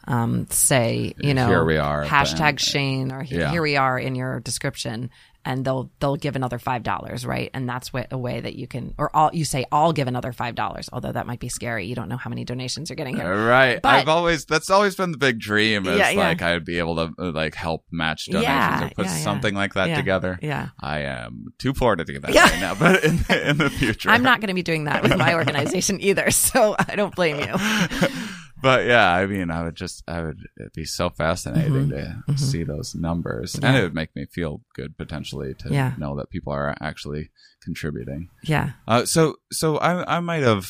[0.06, 2.58] um, say you know Here we are hashtag.
[2.58, 3.50] Shane or Yeah.
[3.50, 5.10] here we are in your description,
[5.46, 7.50] and they'll they'll give another five dollars, right?
[7.54, 10.32] And that's wa- a way that you can, or all you say, I'll give another
[10.32, 10.88] five dollars.
[10.92, 11.86] Although that might be scary.
[11.86, 13.46] You don't know how many donations you're getting here.
[13.46, 13.80] Right.
[13.80, 16.18] But- I've always that's always been the big dream is Yeah, yeah.
[16.18, 19.74] like I'd be able to uh, like help match donations Yeah, or put something like
[19.74, 20.38] that together.
[20.42, 20.68] yeah.
[20.80, 24.10] I am too poor to do that right now, but in the, in the future.
[24.10, 27.38] I'm not going to be doing that with my organization either, so I don't blame
[27.40, 27.54] you.
[28.64, 32.32] But yeah, I mean, I would just I would it'd be so fascinating Mm-hmm.
[32.32, 33.54] to see those numbers.
[33.62, 35.92] And it would make me feel good potentially to Yeah.
[35.98, 37.30] know that people are actually
[37.62, 38.28] contributing.
[38.42, 40.66] Yeah, Uh, so so I I might have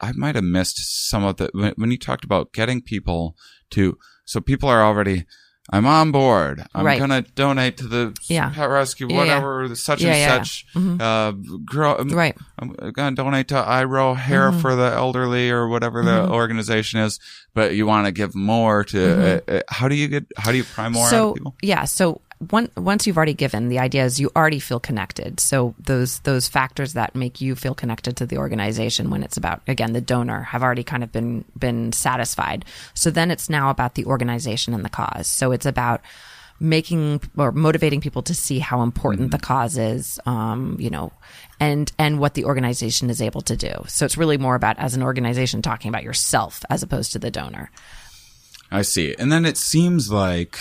[0.00, 0.78] I might have missed
[1.10, 3.36] some of the when, when you talked about getting people
[3.74, 5.24] to so people are already
[5.72, 6.64] I'm on board.
[6.74, 6.98] I'm Right.
[6.98, 8.50] gonna donate to the Yeah.
[8.50, 9.20] pet rescue, Yeah, yeah.
[9.20, 10.38] whatever, such Yeah, and yeah.
[10.38, 10.66] such.
[10.74, 11.00] Mhm.
[11.00, 11.32] Uh,
[11.64, 12.36] grow, I'm, right.
[12.58, 14.60] I'm gonna donate to Iro Hair Mm-hmm.
[14.60, 17.20] for the elderly or whatever the organization is.
[17.54, 19.42] But you want to give more to.
[19.48, 20.26] Uh, uh, how do you get?
[20.36, 21.44] How do you pry more Mm-hmm.
[21.44, 25.40] so yeah so one, once you've already given the idea is you already feel connected.
[25.40, 29.60] So those those factors that make you feel connected to the organization when it's about
[29.68, 32.64] again the donor have already kind of been been satisfied.
[32.94, 35.26] So then it's now about the organization and the cause.
[35.26, 36.00] So it's about
[36.58, 41.12] making or motivating people to see how important the cause is um, you know
[41.58, 43.84] and and what the organization is able to do.
[43.86, 47.30] So it's really more about as an organization talking about yourself as opposed to the
[47.30, 47.70] donor.
[48.70, 49.14] I see.
[49.18, 50.58] And then it seems like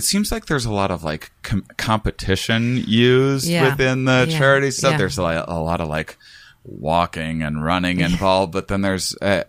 [0.00, 3.70] it seems like there's a lot of like com- competition used Yeah.
[3.70, 4.38] within the Yeah.
[4.38, 4.92] charity stuff.
[4.92, 4.98] Yeah.
[4.98, 6.16] There's a, lot- a lot of like
[6.64, 9.44] walking and running involved, but then there's, uh,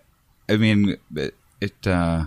[0.48, 2.26] I mean, it, it, uh,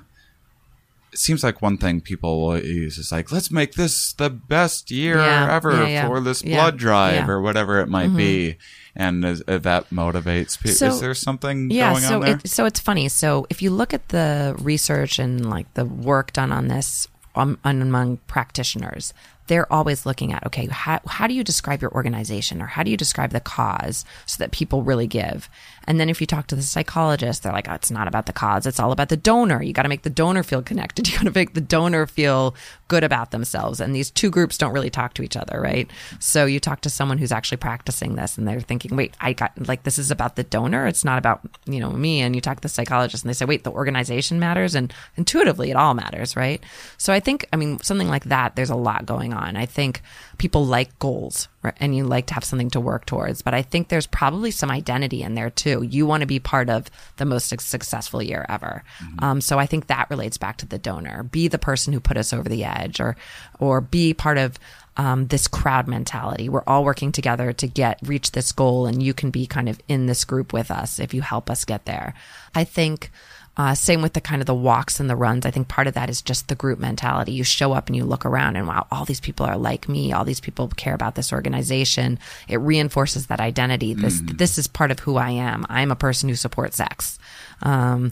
[1.12, 4.92] it seems like one thing people will use is like, let's make this the best
[4.92, 5.56] year Yeah.
[5.56, 6.08] ever Yeah, yeah.
[6.08, 7.22] for this blood drive.
[7.22, 7.30] Mm-hmm.
[7.32, 8.58] or whatever it might be.
[8.98, 10.76] And is, uh, that motivates people.
[10.76, 12.36] So- is there something yeah going so on there?
[12.44, 16.32] it, so it's funny so if you look at the research and like the work
[16.32, 19.14] done on this um, among practitioners
[19.48, 22.92] they're always looking at, okay, how, how do you describe your organization or how do
[22.92, 25.50] you describe the cause so that people really give?
[25.88, 28.34] And then if you talk to the psychologist, they're like, oh, it's not about the
[28.34, 28.66] cause.
[28.66, 29.62] It's all about the donor.
[29.62, 31.06] You got to make the donor feel connected.
[31.16, 32.56] You got to make the donor feel
[32.88, 33.80] good about themselves.
[33.80, 35.90] And these two groups don't really talk to each other, right?
[36.20, 39.54] So you talk to someone who's actually practicing this and they're thinking, wait, I got
[39.68, 40.88] like, this is about the donor.
[40.88, 42.22] It's not about, you know, me.
[42.22, 44.76] And you talk to the psychologist and they say, wait, the organization matters.
[44.76, 46.62] And intuitively, it all matters, right?
[46.98, 49.56] So I think, I mean, something like that, there's a lot going on.
[49.56, 50.02] I think
[50.38, 51.76] people like goals right?
[51.80, 54.72] and you like to have something to work towards, but I think there's probably some
[54.72, 55.84] identity in there too.
[55.84, 58.84] You want to be part of the most successful year ever.
[59.00, 59.24] Mm-hmm.
[59.24, 61.24] Um, so I think that relates back to the donor.
[61.24, 63.16] Be the person who put us over the edge or,
[63.60, 64.60] or be part of
[64.98, 66.48] um, this crowd mentality.
[66.48, 69.80] We're all working together to get reach this goal, and you can be kind of
[69.88, 72.14] in this group with us if you help us get there.
[72.54, 73.12] I think
[73.58, 75.46] uh, same with the kind of the walks and the runs.
[75.46, 77.32] I think part of that is just the group mentality.
[77.32, 80.12] You show up and you look around and wow, all these people are like me.
[80.12, 82.20] All these people care about this organization.
[82.50, 83.94] It reinforces that identity.
[83.94, 84.38] This, mm.
[84.38, 85.66] this is part of who I am.
[85.70, 87.18] I'm a person who supports X.
[87.62, 88.12] Um,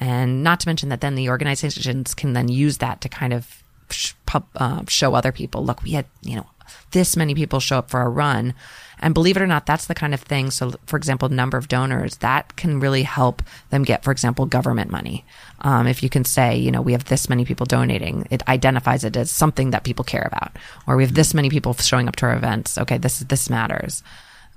[0.00, 3.62] and not to mention that then the organizations can then use that to kind of
[3.90, 6.46] sh- pub, uh, show other people, look, we had, you know,
[6.92, 8.54] this many people show up for a run
[9.00, 10.50] and believe it or not, that's the kind of thing.
[10.50, 14.90] So, for example, number of donors that can really help them get, for example, government
[14.90, 15.24] money.
[15.62, 19.04] Um, if you can say, you know, we have this many people donating, it identifies
[19.04, 22.16] it as something that people care about, or we have this many people showing up
[22.16, 22.78] to our events.
[22.78, 24.02] Okay, this this matters.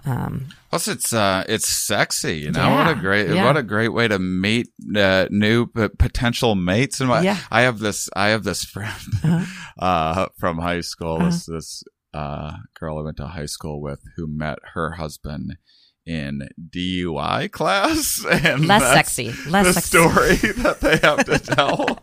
[0.05, 2.63] Um, Plus, it's uh, it's sexy, you know.
[2.63, 3.45] Yeah, what a great, yeah.
[3.45, 6.99] what a great way to meet uh, new potential mates.
[6.99, 7.37] And yeah.
[7.51, 8.91] I have this, I have this friend
[9.23, 9.45] uh-huh.
[9.79, 11.17] uh, from high school.
[11.17, 11.25] Uh-huh.
[11.25, 11.83] This this
[12.13, 15.57] uh, girl I went to high school with who met her husband
[16.05, 19.89] in DUI class, and less sexy, less the sexy.
[19.89, 21.99] story that they have to tell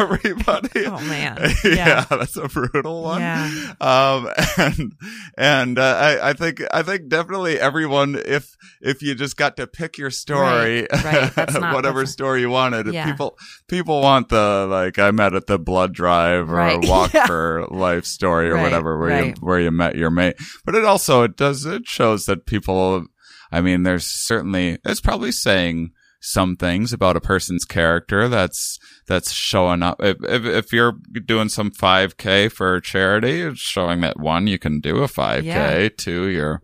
[0.00, 0.86] everybody.
[0.86, 1.74] Oh man, yeah.
[1.74, 2.04] yeah.
[2.08, 3.20] that's a brutal one.
[3.20, 3.74] Yeah.
[3.80, 4.92] Um, and
[5.36, 9.66] and uh, I, I think I think definitely everyone, if if you just got to
[9.66, 11.36] pick your story, right.
[11.36, 11.74] Right.
[11.74, 13.10] whatever story you wanted, yeah.
[13.10, 16.88] people people want the like I met at the blood drive or right.
[16.88, 20.36] walk for life story or whatever where you where you met your mate.
[20.64, 23.06] But it also it does it shows that people
[23.52, 29.32] I mean, there's certainly, it's probably saying some things about a person's character that's, that's
[29.32, 30.02] showing up.
[30.02, 34.80] If, if, if you're doing some 5k for charity, it's showing that one, you can
[34.80, 35.88] do a 5k, yeah.
[35.96, 36.62] two, you're,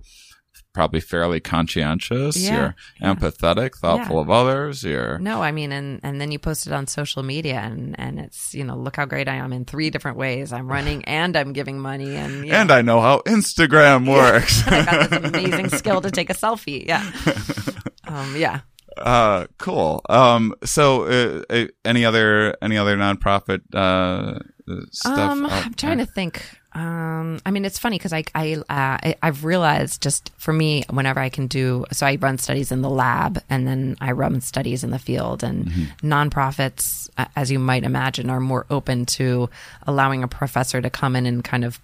[0.72, 2.36] probably fairly conscientious.
[2.36, 3.14] Yeah, you're yeah.
[3.14, 4.22] empathetic, thoughtful yeah.
[4.22, 4.82] of others.
[4.82, 8.18] You're no, I mean, and and then you post it on social media, and and
[8.18, 10.52] it's you know, look how great I am in three different ways.
[10.52, 14.66] I'm running and I'm giving money, and and I know how Instagram works.
[14.66, 16.86] I got this amazing skill to take a selfie.
[16.86, 17.10] Yeah,
[18.04, 18.60] um, yeah.
[18.96, 20.02] Uh, cool.
[20.10, 24.38] Um, so uh, uh, any other any other nonprofit uh
[24.90, 25.18] stuff?
[25.18, 26.44] Um, I'm trying to think.
[26.74, 30.84] Um, I mean, it's funny because I, I, uh, I, have realized just for me,
[30.88, 34.40] whenever I can do, so I run studies in the lab and then I run
[34.40, 36.12] studies in the field and mm-hmm.
[36.12, 39.50] nonprofits, as you might imagine, are more open to
[39.86, 41.78] allowing a professor to come in and kind of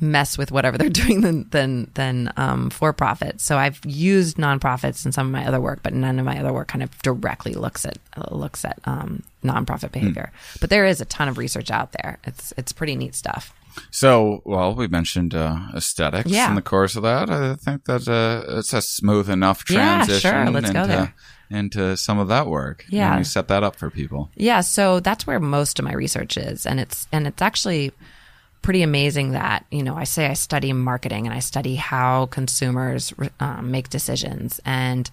[0.00, 3.40] mess with whatever they're doing than than than um, for profit.
[3.40, 6.52] So I've used nonprofits in some of my other work, but none of my other
[6.52, 7.98] work kind of directly looks at
[8.30, 10.32] looks at um, nonprofit behavior.
[10.32, 10.60] Mm.
[10.60, 12.18] But there is a ton of research out there.
[12.24, 13.54] It's it's pretty neat stuff.
[13.90, 16.48] So, well, we mentioned uh, aesthetics yeah.
[16.48, 17.30] in the course of that.
[17.30, 20.52] I think that uh, it's a smooth enough transition yeah, sure.
[20.52, 21.14] Let's into, go there.
[21.50, 22.84] into some of that work.
[22.88, 24.30] Yeah, you set that up for people.
[24.34, 27.92] Yeah, so that's where most of my research is, and it's and it's actually
[28.62, 33.12] pretty amazing that you know I say I study marketing and I study how consumers
[33.40, 35.10] um, make decisions, and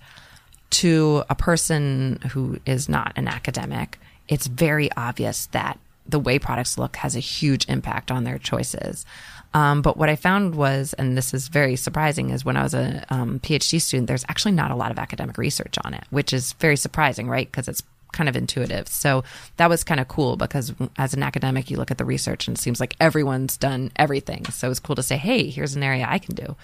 [0.71, 5.79] to a person who is not an academic, it's very obvious that
[6.09, 9.05] the way products look has a huge impact on their choices.
[9.53, 12.73] Um, but what I found was, and this is very surprising, is when I was
[12.73, 16.33] a um, PhD student, there's actually not a lot of academic research on it, which
[16.33, 17.49] is very surprising, right?
[17.49, 17.81] Because it's
[18.11, 18.87] kind of intuitive.
[18.87, 19.23] So
[19.57, 22.57] that was kind of cool because as an academic, you look at the research and
[22.57, 24.45] it seems like everyone's done everything.
[24.45, 26.55] So it's cool to say, hey, here's an area I can do.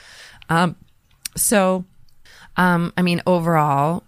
[0.50, 0.76] Um,
[1.36, 1.86] so,
[2.58, 4.04] um, I mean, overall,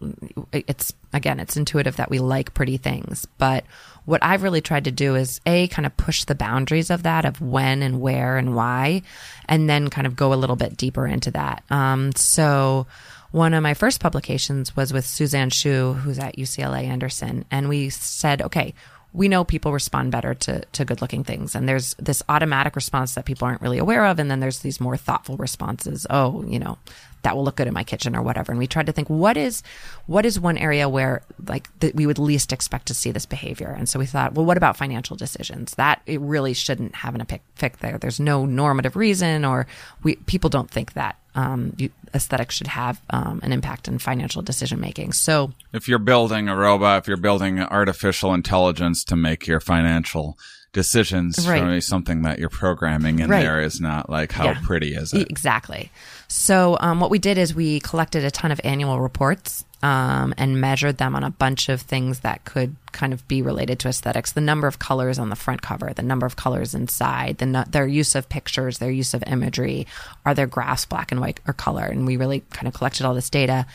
[0.51, 3.65] it's again, it's intuitive that we like pretty things, but
[4.07, 7.25] what I've really tried to do is a kind of push the boundaries of that
[7.25, 9.01] of when and where and why,
[9.49, 11.61] and then kind of go a little bit deeper into that.
[11.69, 12.87] Um, so
[13.31, 17.89] one of my first publications was with Suzanne Shu, who's at UCLA Anderson, and we
[17.89, 18.73] said, okay,
[19.13, 21.55] we know people respond better to, to good looking things.
[21.55, 24.19] And there's this automatic response that people aren't really aware of.
[24.19, 26.05] And then there's these more thoughtful responses.
[26.09, 26.77] Oh, you know,
[27.23, 28.51] that will look good in my kitchen or whatever.
[28.51, 29.63] And we tried to think what is
[30.05, 33.73] what is one area where like that we would least expect to see this behavior.
[33.77, 35.75] And so we thought, well, what about financial decisions?
[35.75, 37.97] That it really shouldn't have an effect there.
[37.97, 39.67] There's no normative reason, or
[40.03, 44.41] we people don't think that um, you, aesthetics should have um, an impact in financial
[44.41, 45.13] decision making.
[45.13, 50.37] So, if you're building a robot, if you're building artificial intelligence to make your financial
[50.73, 51.81] decisions, right.
[51.81, 53.41] something that you're programming in right.
[53.41, 54.59] there is not like how yeah.
[54.63, 55.29] pretty is it?
[55.29, 55.91] Exactly.
[56.27, 60.59] So, um, what we did is we collected a ton of annual reports um, and
[60.59, 64.31] measured them on a bunch of things that could kind of be related to aesthetics.
[64.31, 67.63] The number of colors on the front cover, the number of colors inside, the no-
[67.69, 69.85] their use of pictures, their use of imagery.
[70.25, 71.85] Are their graphs black and white or color?
[71.85, 73.67] And we really kind of collected all this data.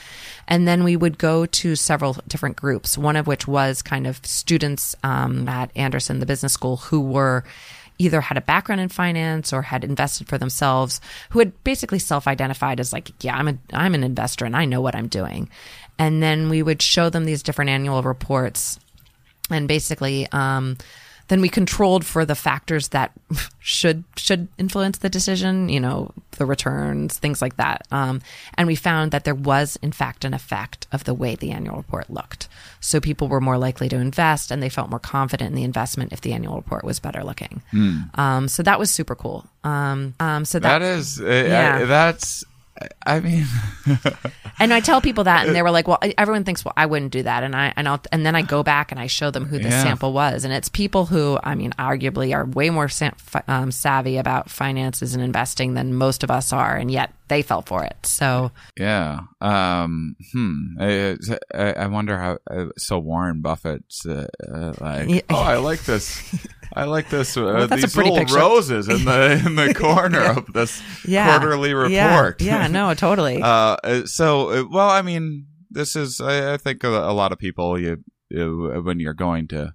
[0.48, 4.20] And then we would go to several different groups, one of which was kind of
[4.26, 7.44] students um, at Anderson, the business school, who were
[7.98, 12.80] either had a background in finance or had invested for themselves who had basically self-identified
[12.80, 15.48] as like yeah i'm a i'm an investor and i know what i'm doing.
[15.98, 18.80] And then we would show them these different annual reports
[19.50, 20.78] and basically um,
[21.32, 23.10] then we controlled for the factors that
[23.58, 28.20] should should influence the decision you know the returns things like that um,
[28.54, 31.76] and we found that there was in fact an effect of the way the annual
[31.76, 32.48] report looked
[32.80, 36.12] so people were more likely to invest and they felt more confident in the investment
[36.12, 38.18] if the annual report was better looking mm.
[38.18, 41.78] um, so that was super cool um, um so that, that is uh, yeah.
[41.78, 42.44] I, that's
[43.04, 43.46] I mean,
[44.58, 47.12] and I tell people that, and they were like, "Well, everyone thinks, well, I wouldn't
[47.12, 49.44] do that," and I and I'll and then I go back and I show them
[49.44, 49.82] who the yeah.
[49.82, 52.88] sample was, and it's people who, I mean, arguably are way more
[53.46, 57.62] um, savvy about finances and investing than most of us are, and yet they fell
[57.62, 57.96] for it.
[58.02, 60.76] So yeah, um, hmm.
[60.78, 61.16] I,
[61.54, 62.38] I wonder how.
[62.48, 66.20] Uh, so Warren Buffett's uh, uh, like, oh, I like this.
[66.74, 67.36] I like this.
[67.42, 68.36] Uh, well, these little picture.
[68.36, 70.36] roses in the in the corner yeah.
[70.36, 71.26] of this yeah.
[71.26, 72.40] quarterly report.
[72.40, 73.40] Yeah, yeah no, totally.
[73.42, 76.20] Uh, so, well, I mean, this is.
[76.20, 79.74] I, I think a, a, lot of people, you, you, when you're going to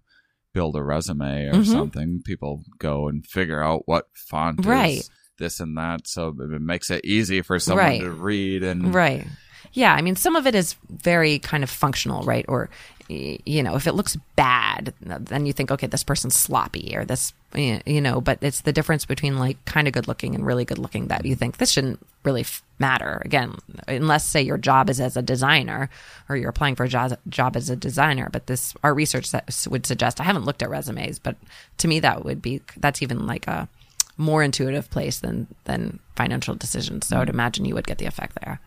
[0.53, 1.63] build a resume or mm-hmm.
[1.63, 4.99] something, people go and figure out what font right.
[4.99, 6.07] is this and that.
[6.07, 8.01] So it makes it easy for someone right.
[8.01, 9.25] to read and right.
[9.73, 12.45] Yeah, I mean, some of it is very kind of functional, right?
[12.47, 12.69] Or
[13.09, 17.31] you know, if it looks bad, then you think, okay, this person's sloppy or this,
[17.55, 20.77] you know, but it's the difference between like kind of good looking and really good
[20.77, 23.21] looking that you think this shouldn't really f- matter.
[23.23, 23.55] Again,
[23.87, 25.89] unless say your job is as a designer
[26.27, 28.29] or you're applying for a job, job as a designer.
[28.29, 29.31] But this, our research
[29.69, 31.37] would suggest, I haven't looked at resumes, but
[31.77, 33.69] to me, that would be, that's even like a
[34.17, 37.07] more intuitive place than, than financial decisions.
[37.07, 38.59] So I'd imagine you would get the effect there.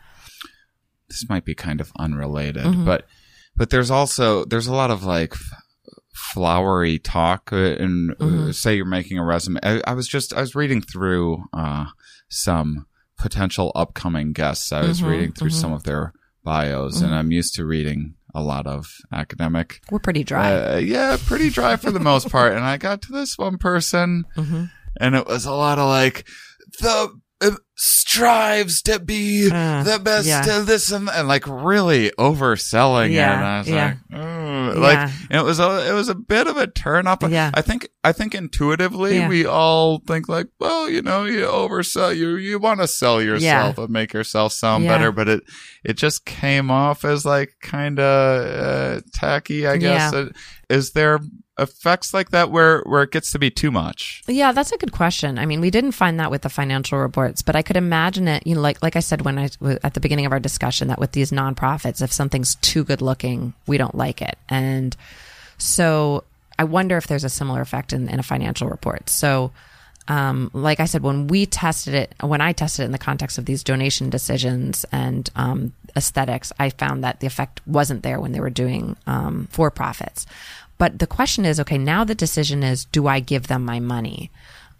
[1.09, 2.85] This might be kind of unrelated, mm-hmm.
[2.85, 3.07] but
[3.57, 5.35] but there's also there's a lot of like
[6.13, 8.51] flowery talk uh, and uh, mm-hmm.
[8.53, 11.87] say you're making a resume I, I, was just i was reading through uh,
[12.29, 12.87] some
[13.19, 15.61] potential upcoming guests i was mm-hmm, reading through mm-hmm.
[15.61, 16.13] some of their
[16.45, 17.15] bios and mm-hmm.
[17.15, 21.77] i'm used to reading a lot of academic we're pretty dry uh, yeah pretty dry
[21.77, 24.65] for the most part and i got to this one person mm-hmm.
[24.99, 26.27] And it was a lot of like
[26.81, 27.11] the
[27.83, 30.43] strives to be uh, the best yeah.
[30.43, 33.37] to this and, and like really overselling yeah, it.
[33.37, 33.95] And I was yeah.
[34.11, 34.77] like, mm.
[34.77, 37.23] like it was a it was a bit of a turn up.
[37.23, 37.51] Yeah.
[37.55, 42.37] I think I think intuitively we all think like, well, you know, you oversell you
[42.37, 45.43] you want to sell yourself and make yourself sound better, but it
[45.83, 50.15] it just came off as like kind of uh, tacky, I guess.
[50.69, 51.21] Is there
[51.61, 54.23] effects like that where where it gets to be too much?
[54.27, 55.39] Yeah, that's a good question.
[55.39, 58.47] I mean, we didn't find that with the financial reports, but I could imagine it.
[58.47, 59.51] You know, like like I said when I
[59.83, 63.53] at the beginning of our discussion, that with these nonprofits, if something's too good looking,
[63.67, 64.97] we don't like it, and
[65.59, 66.25] so
[66.59, 69.09] I wonder if there's a similar effect in, in a financial report.
[69.09, 69.53] So.
[70.09, 73.39] Um, like I said, when we tested it, when I tested it in the context
[73.39, 78.33] of these donation decisions and um, aesthetics, I found that the effect wasn't there when
[78.33, 80.27] they were doing um, for profits.
[80.81, 84.31] But the question is, okay, now the decision is, do I give them my money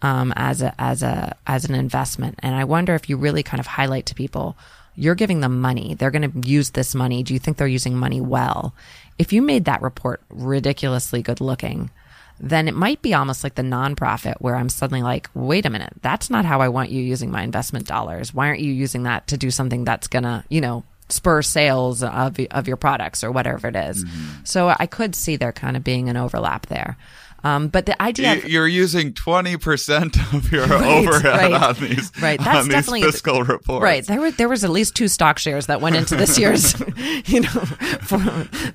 [0.01, 2.39] um, as a as a as an investment?
[2.39, 4.57] And I wonder if you really kind of highlight to people,
[4.95, 5.93] you're giving them money.
[5.93, 7.21] They're going to use this money.
[7.21, 8.73] Do you think they're using money well?
[9.19, 11.91] If you made that report ridiculously good looking,
[12.39, 15.93] then it might be almost like the nonprofit where I'm suddenly like, wait a minute,
[16.01, 18.33] that's not how I want you using my investment dollars.
[18.33, 22.39] Why aren't you using that to do something that's gonna, you know, spur sales of
[22.51, 24.03] of your products or whatever it is.
[24.03, 24.43] Mm-hmm.
[24.43, 26.97] So I could see there kind of being an overlap there.
[27.43, 31.75] Um, but the idea of, you're using twenty percent of your right, overhead right, on
[31.75, 32.39] these right.
[32.39, 33.83] That's definitely fiscal reports.
[33.83, 34.05] Right.
[34.05, 36.79] There were there was at least two stock shares that went into this year's
[37.25, 38.19] you know for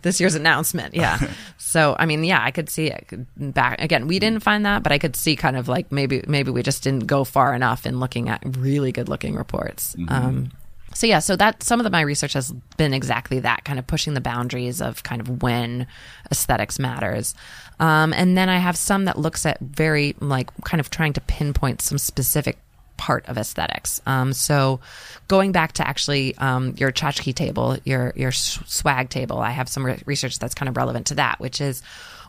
[0.03, 0.95] this year's announcement.
[0.95, 1.19] Yeah.
[1.59, 3.07] So I mean, yeah, I could see it
[3.37, 4.09] back again.
[4.09, 6.83] We didn't find that, but I could see kind of like maybe maybe we just
[6.83, 9.95] didn't go far enough in looking at really good looking reports.
[9.95, 10.13] Mm-hmm.
[10.13, 10.51] Um,
[10.97, 13.87] so yeah, so that some of the, my research has been exactly that, kind of
[13.87, 15.87] pushing the boundaries of kind of when
[16.31, 17.35] aesthetics matters.
[17.79, 21.21] Um, and then I have some that looks at very like kind of trying to
[21.21, 22.57] pinpoint some specific
[22.97, 24.01] part of aesthetics.
[24.07, 24.81] Um, so
[25.29, 29.85] going back to actually um, your tchotchke table, your your swag table, I have some
[29.85, 31.83] re- research that's kind of relevant to that, which is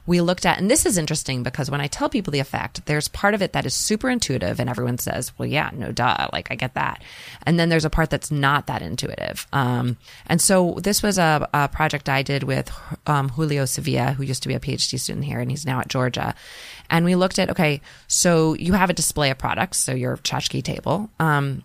[0.07, 3.09] we looked at, and this is interesting because when I tell people the effect, there's
[3.09, 6.47] part of it that is super intuitive, and everyone says, well, yeah, no duh, like
[6.49, 7.03] I get that.
[7.45, 9.45] And then there's a part that's not that intuitive.
[9.51, 12.71] Um, and so this was a, a project I did with
[13.05, 15.89] um, Julio Sevilla, who used to be a PhD student here, and he's now at
[15.89, 16.33] Georgia.
[16.89, 20.63] And we looked at, okay, so you have a display of products, so your tchotchke
[20.63, 21.09] table.
[21.19, 21.63] Um,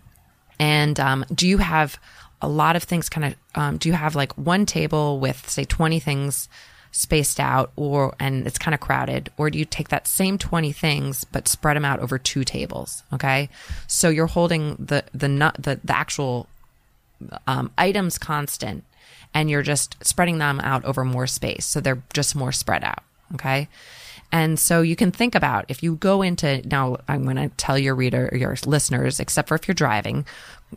[0.59, 1.97] and um, do you have
[2.41, 5.63] a lot of things kind of, um, do you have like one table with, say,
[5.63, 6.49] 20 things?
[6.93, 10.71] Spaced out or and it's kind of crowded or do you take that same 20
[10.71, 13.49] things but spread them out over two tables okay?
[13.87, 16.47] So you're holding the the nut the, the actual
[17.47, 18.83] um, items constant
[19.33, 23.03] and you're just spreading them out over more space so they're just more spread out
[23.33, 23.67] okay?
[24.31, 27.77] And so you can think about if you go into now, I'm going to tell
[27.77, 30.25] your reader, your listeners, except for if you're driving,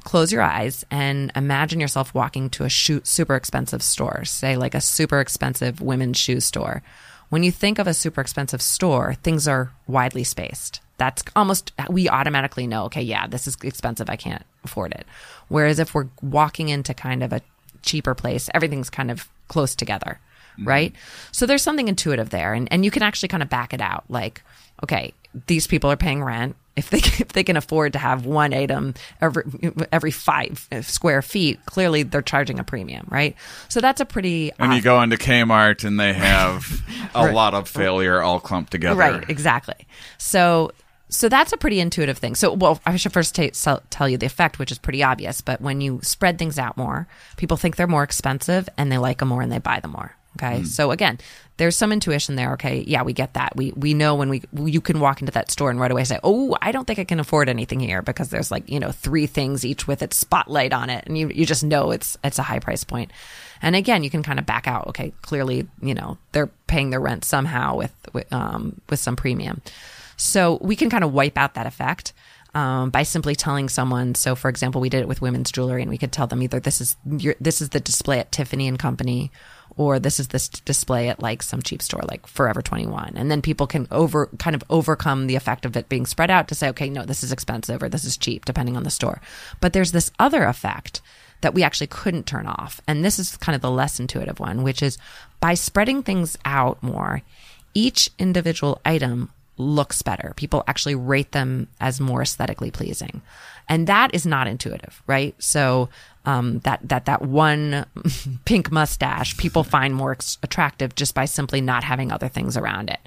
[0.04, 4.74] close your eyes and imagine yourself walking to a shoe, super expensive store, say like
[4.74, 6.82] a super expensive women's shoe store.
[7.28, 10.80] When you think of a super expensive store, things are widely spaced.
[10.96, 14.08] That's almost, we automatically know, okay, yeah, this is expensive.
[14.08, 15.06] I can't afford it.
[15.48, 17.42] Whereas if we're walking into kind of a
[17.82, 20.20] cheaper place, everything's kind of close together,
[20.52, 20.68] mm-hmm.
[20.68, 20.94] right?
[21.32, 22.54] So there's something intuitive there.
[22.54, 24.04] And, and you can actually kind of back it out.
[24.08, 24.42] Like,
[24.84, 25.12] okay,
[25.46, 28.94] these people are paying rent if they if they can afford to have one item
[29.20, 29.44] every
[29.90, 33.34] every five square feet, clearly they're charging a premium, right?
[33.68, 34.52] So that's a pretty.
[34.58, 36.82] And you go into Kmart and they have
[37.14, 37.34] a right.
[37.34, 38.98] lot of failure all clumped together.
[38.98, 39.86] Right, exactly.
[40.18, 40.70] So
[41.08, 42.34] so that's a pretty intuitive thing.
[42.34, 43.52] So, well, I should first t-
[43.90, 45.40] tell you the effect, which is pretty obvious.
[45.40, 47.06] But when you spread things out more,
[47.36, 50.16] people think they're more expensive and they like them more and they buy them more.
[50.36, 50.60] Okay.
[50.60, 50.66] Mm.
[50.66, 51.18] So again,
[51.56, 52.52] there's some intuition there.
[52.52, 52.84] Okay.
[52.86, 53.56] Yeah, we get that.
[53.56, 56.18] We, we know when we, you can walk into that store and right away say,
[56.22, 59.26] Oh, I don't think I can afford anything here because there's like, you know, three
[59.26, 61.04] things each with its spotlight on it.
[61.06, 63.10] And you, you just know it's, it's a high price point.
[63.62, 64.88] And again, you can kind of back out.
[64.88, 65.12] Okay.
[65.22, 69.62] Clearly, you know, they're paying their rent somehow with, with, um, with some premium.
[70.18, 72.12] So we can kind of wipe out that effect.
[72.54, 74.14] Um, by simply telling someone.
[74.14, 76.58] So, for example, we did it with women's jewelry, and we could tell them either
[76.58, 79.30] this is your, this is the display at Tiffany and Company,
[79.76, 83.42] or this is this display at like some cheap store like Forever 21 and then
[83.42, 86.68] people can over kind of overcome the effect of it being spread out to say
[86.68, 89.20] okay no this is expensive or this is cheap depending on the store.
[89.60, 91.00] But there's this other effect
[91.42, 92.80] that we actually couldn't turn off.
[92.88, 94.98] And this is kind of the less intuitive one which is
[95.40, 97.22] by spreading things out more
[97.74, 103.22] each individual item looks better people actually rate them as more aesthetically pleasing
[103.68, 105.88] and that is not intuitive right so
[106.26, 107.86] um, that that that one
[108.44, 113.00] pink mustache people find more attractive just by simply not having other things around it.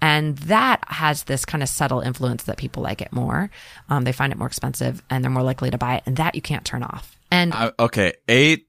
[0.00, 3.50] And that has this kind of subtle influence that people like it more.
[3.88, 6.02] Um, they find it more expensive and they're more likely to buy it.
[6.06, 7.16] And that you can't turn off.
[7.30, 8.68] And okay, eight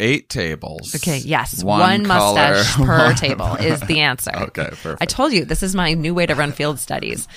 [0.00, 0.94] eight tables.
[0.96, 1.62] Okay, yes.
[1.62, 4.32] One, one mustache per table is the answer.
[4.34, 5.00] okay, perfect.
[5.00, 7.28] I told you this is my new way to run field studies.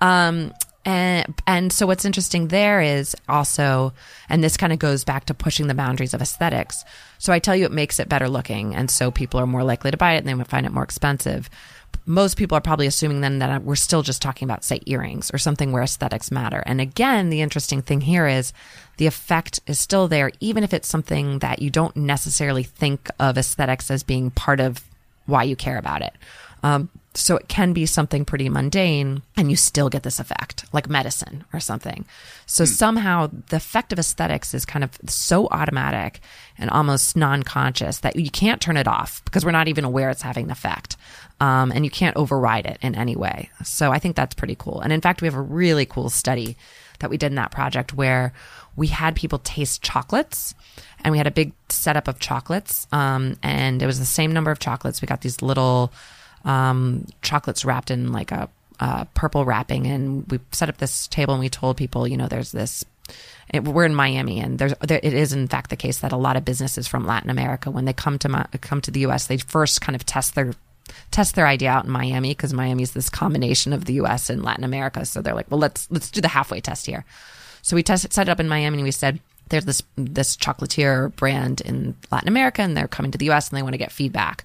[0.00, 0.52] Um,
[0.86, 3.92] and and so what's interesting there is also
[4.28, 6.84] and this kind of goes back to pushing the boundaries of aesthetics.
[7.18, 9.90] So I tell you it makes it better looking and so people are more likely
[9.90, 11.50] to buy it and they would find it more expensive.
[12.06, 15.38] Most people are probably assuming then that we're still just talking about say earrings or
[15.38, 16.62] something where aesthetics matter.
[16.64, 18.52] And again, the interesting thing here is
[18.96, 23.36] the effect is still there even if it's something that you don't necessarily think of
[23.36, 24.84] aesthetics as being part of
[25.26, 26.14] why you care about it.
[26.62, 30.88] Um, so it can be something pretty mundane and you still get this effect, like
[30.88, 32.04] medicine or something.
[32.46, 32.70] So hmm.
[32.70, 36.20] somehow the effect of aesthetics is kind of so automatic
[36.58, 40.10] and almost non conscious that you can't turn it off because we're not even aware
[40.10, 40.96] it's having an effect.
[41.38, 43.50] Um, and you can't override it in any way.
[43.62, 44.80] So I think that's pretty cool.
[44.80, 46.56] And in fact, we have a really cool study
[47.00, 48.32] that we did in that project where
[48.74, 50.54] we had people taste chocolates
[51.04, 52.86] and we had a big setup of chocolates.
[52.92, 55.02] Um, and it was the same number of chocolates.
[55.02, 55.92] We got these little,
[56.46, 58.48] um, chocolates wrapped in like a,
[59.14, 62.52] purple wrapping, and we set up this table and we told people, you know, there's
[62.52, 62.84] this
[63.52, 66.16] it, we're in Miami, and there's there, it is in fact the case that a
[66.16, 69.38] lot of businesses from Latin America, when they come to come to the U.S., they
[69.38, 70.54] first kind of test their
[71.10, 74.30] test their idea out in Miami because Miami is this combination of the U.S.
[74.30, 75.04] and Latin America.
[75.04, 77.04] So they're like, well, let's let's do the halfway test here.
[77.62, 81.14] So we test, set it up in Miami, and we said there's this this chocolatier
[81.14, 83.48] brand in Latin America, and they're coming to the U.S.
[83.48, 84.44] and they want to get feedback.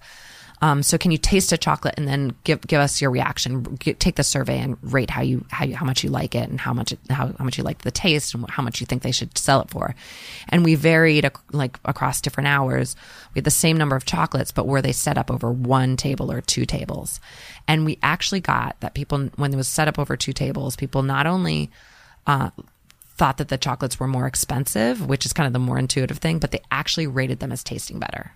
[0.64, 3.78] Um, so can you taste a chocolate and then give give us your reaction?
[3.80, 6.49] G- take the survey and rate how you how you, how much you like it
[6.49, 9.01] and how much how how much you like the taste and how much you think
[9.01, 9.95] they should sell it for.
[10.49, 12.95] And we varied ac- like across different hours.
[13.34, 16.32] We had the same number of chocolates, but were they set up over one table
[16.32, 17.20] or two tables?
[17.68, 21.01] And we actually got that people when it was set up over two tables, people
[21.01, 21.72] not only
[22.28, 22.51] uh,
[23.16, 26.38] thought that the chocolates were more expensive, which is kind of the more intuitive thing,
[26.38, 28.32] but they actually rated them as tasting better.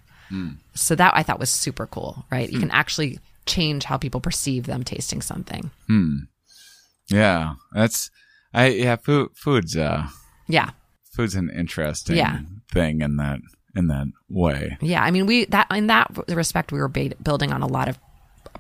[0.74, 2.50] So that I thought was super cool, right?
[2.50, 5.70] You can actually change how people perceive them tasting something.
[7.10, 8.10] Yeah, that's
[8.54, 8.96] I yeah.
[8.96, 10.08] Food food's uh
[10.48, 10.72] Yeah.
[11.12, 12.40] food's an interesting Yeah.
[12.72, 13.40] thing in that
[13.76, 14.78] in that way.
[14.82, 15.04] Yeah.
[15.04, 18.00] I mean, we, that, in that respect, we were ba- building on a lot of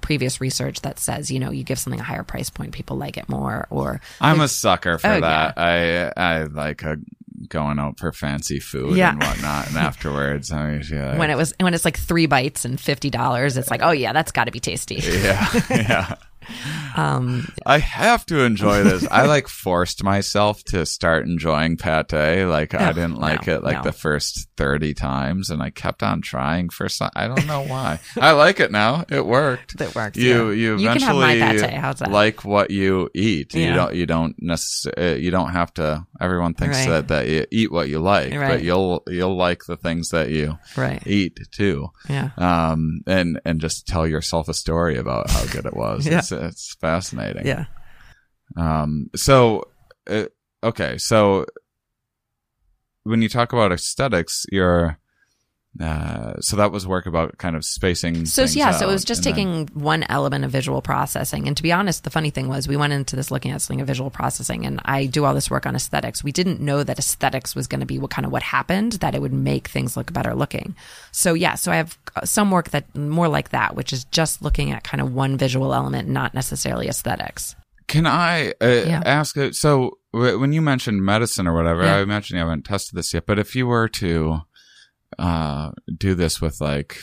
[0.02, 3.16] previous research that says, you know, you give something a higher price point, people like
[3.16, 5.58] it more, or I'm a sucker for Oh, that.
[5.58, 6.98] I I like uh,
[7.50, 9.12] going out for fancy food Yeah.
[9.12, 12.78] and whatnot, and afterwards usually like, when it was, when it's like three bites and
[12.78, 14.96] $50, it's like, oh yeah, that's got to be tasty.
[14.96, 16.16] yeah yeah.
[16.96, 19.08] Um, I have to enjoy this.
[19.10, 22.46] I like forced myself to start enjoying pate.
[22.46, 23.84] Like I didn't like no, it like no.
[23.84, 27.10] the first thirty times, and I kept on trying for some.
[27.16, 28.00] I don't know why.
[28.20, 29.06] I like it now.
[29.10, 29.78] It worked.
[29.78, 30.56] That works, You yeah.
[30.56, 32.12] you You can have my eventually that?
[32.12, 33.54] like what you eat.
[33.54, 36.06] You don't you don't necessarily you don't have to.
[36.22, 36.90] Everyone thinks Right.
[36.90, 40.58] that that you eat what you like, but you'll you'll like the things that you
[40.78, 41.02] right.
[41.06, 42.30] eat too Yeah.
[42.38, 46.06] um, and and just tell yourself a story about how good it was.
[46.16, 46.20] Yeah.
[46.20, 47.46] It's it's fascinating.
[47.46, 47.66] Yeah.
[48.58, 49.10] Um.
[49.16, 49.64] So,
[50.08, 50.26] uh,
[50.64, 50.98] okay.
[50.98, 51.46] So,
[53.04, 55.00] when you talk about aesthetics, you're.
[55.82, 58.26] Uh, so that was work about kind of spacing.
[58.26, 61.48] So yeah, so it was just and then- taking one element of visual processing.
[61.48, 63.82] And to be honest, the funny thing was we went into this looking at something
[63.82, 66.24] of visual processing and I do all this work on aesthetics.
[66.24, 69.16] We didn't know that aesthetics was going to be what kind of what happened, that
[69.16, 70.76] it would make things look better looking.
[71.12, 74.72] So yeah, so I have some work that more like that, which is just looking
[74.72, 77.54] at kind of one visual element, not necessarily aesthetics.
[77.88, 79.02] Can I uh, Yeah.
[79.06, 79.36] ask?
[79.52, 81.98] So when you mentioned medicine or whatever, Yeah.
[81.98, 83.26] I imagine you haven't tested this yet.
[83.26, 84.40] But if you were to
[85.18, 86.98] uh, do this with like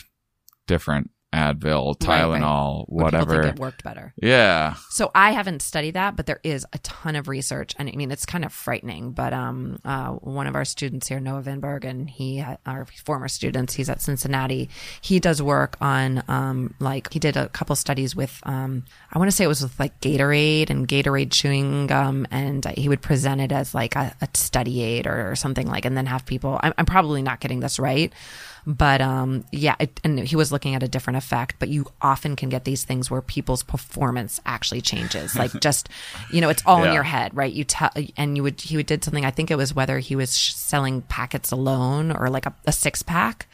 [0.67, 2.43] different Advil, Right, right.
[2.43, 4.13] Tylenol, whatever, it worked better.
[4.17, 7.93] yeah, So I haven't studied that, but there is a ton of research, and I
[7.93, 9.13] mean it's kind of frightening.
[9.13, 13.75] But um, uh, one of our students here, Noah Van Bergen, he our former students,
[13.75, 14.69] he's at Cincinnati.
[15.01, 19.31] He does work on um, like he did a couple studies with um, I want
[19.31, 23.41] to say it was with like Gatorade and Gatorade chewing gum, and he would present
[23.41, 26.61] it as like a, a study aid or, or something like, and then have people.
[26.63, 28.13] I'm, I'm probably not getting this right.
[28.67, 31.57] But um, yeah, it, and he was looking at a different effect.
[31.59, 35.37] But you often can get these things where people's performance actually changes.
[35.43, 35.89] Like just,
[36.31, 37.53] you know, it's all in your head, right?
[37.53, 39.25] You tell, and you would he would did something.
[39.25, 43.03] I think it was whether he was selling packets alone or like a, a six
[43.03, 43.49] pack.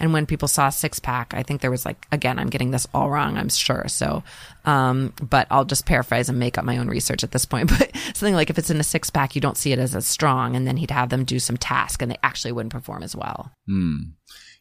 [0.00, 2.70] And when people saw a six pack, I think there was like again, I'm getting
[2.70, 3.84] this all wrong, I'm sure.
[3.88, 4.22] So,
[4.64, 7.70] um, but I'll just paraphrase and make up my own research at this point.
[7.78, 10.06] But something like if it's in a six pack, you don't see it as as
[10.06, 13.14] strong, and then he'd have them do some task, and they actually wouldn't perform as
[13.14, 13.52] well.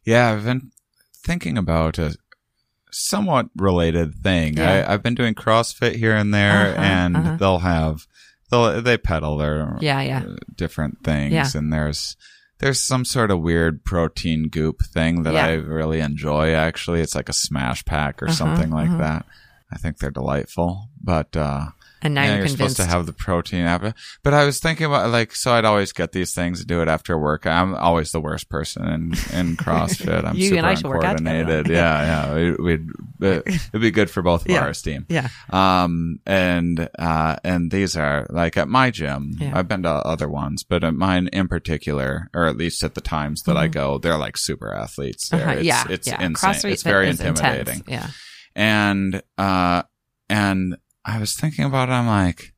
[0.07, 0.31] Yeah.
[0.31, 0.71] I've been
[1.23, 2.15] thinking about a
[2.91, 4.57] somewhat related thing.
[4.57, 4.85] Yeah.
[4.87, 7.37] I, I've been doing CrossFit here and there, Uh-huh, and uh-huh.
[7.39, 8.07] they'll have
[8.49, 10.23] they'll they pedal their Yeah, yeah.
[10.27, 11.49] uh, different things, Yeah.
[11.53, 12.15] and there's
[12.59, 15.45] there's some sort of weird protein goop thing that Yeah.
[15.45, 16.53] I really enjoy.
[16.53, 19.25] Actually, it's like a smash pack or Uh-huh, something like that.
[19.71, 21.67] I think they're delightful, but uh,
[22.01, 23.93] And now yeah, you're you're supposed to have the protein after.
[24.23, 26.87] But I was thinking about like, so I'd always get these things and do it
[26.87, 27.47] after work.
[27.47, 29.01] I'm always the worst person in,
[29.33, 30.23] in CrossFit.
[30.23, 31.71] I'm You super and I should work out together uncoordinated.
[31.75, 32.33] Yeah, yeah.
[32.35, 32.87] We- We'd,
[33.21, 34.61] it'd be good for both of Yeah.
[34.61, 35.05] our esteem.
[35.09, 35.29] yeah.
[35.49, 39.53] Um, and, uh, and these are like at my gym, Yeah.
[39.57, 43.01] I've been to other ones, but at mine in particular, or at least at the
[43.01, 45.39] times that I go, they're like super athletes there.
[45.39, 45.49] Mm-hmm.
[45.49, 45.57] Uh-huh.
[45.59, 45.83] It's, yeah.
[45.89, 46.21] it's yeah.
[46.23, 46.51] insane.
[46.53, 47.39] CrossFit it's very is intense.
[47.39, 48.09] intimidating Yeah.
[48.55, 49.83] and uh
[50.29, 50.77] and
[51.07, 52.53] i was thinking about it i'm like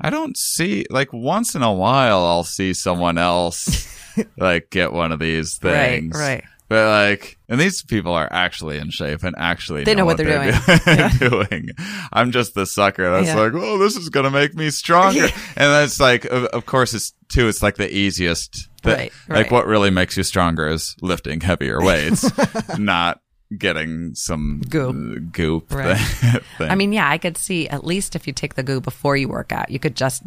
[0.00, 3.86] i don't see like once in a while i'll see someone else
[4.38, 6.16] like get one of these things.
[6.18, 6.42] right.
[6.68, 10.50] but like and these people are actually in shape and actually They know what they're
[10.52, 11.68] do- doing.
[12.12, 13.36] I'm just the sucker that's Yeah.
[13.36, 15.24] like oh this is gonna make me stronger.
[15.24, 19.50] And that's like of, of course it's too it's like the easiest thi- Right, like
[19.52, 22.28] what really makes you stronger is lifting heavier weights
[22.78, 23.20] not
[23.56, 25.32] getting some Goop.
[25.32, 25.96] goop Right.
[26.58, 26.68] thing.
[26.70, 29.28] I mean, yeah, I could see at least if you take the goo before you
[29.28, 30.22] work out, you could just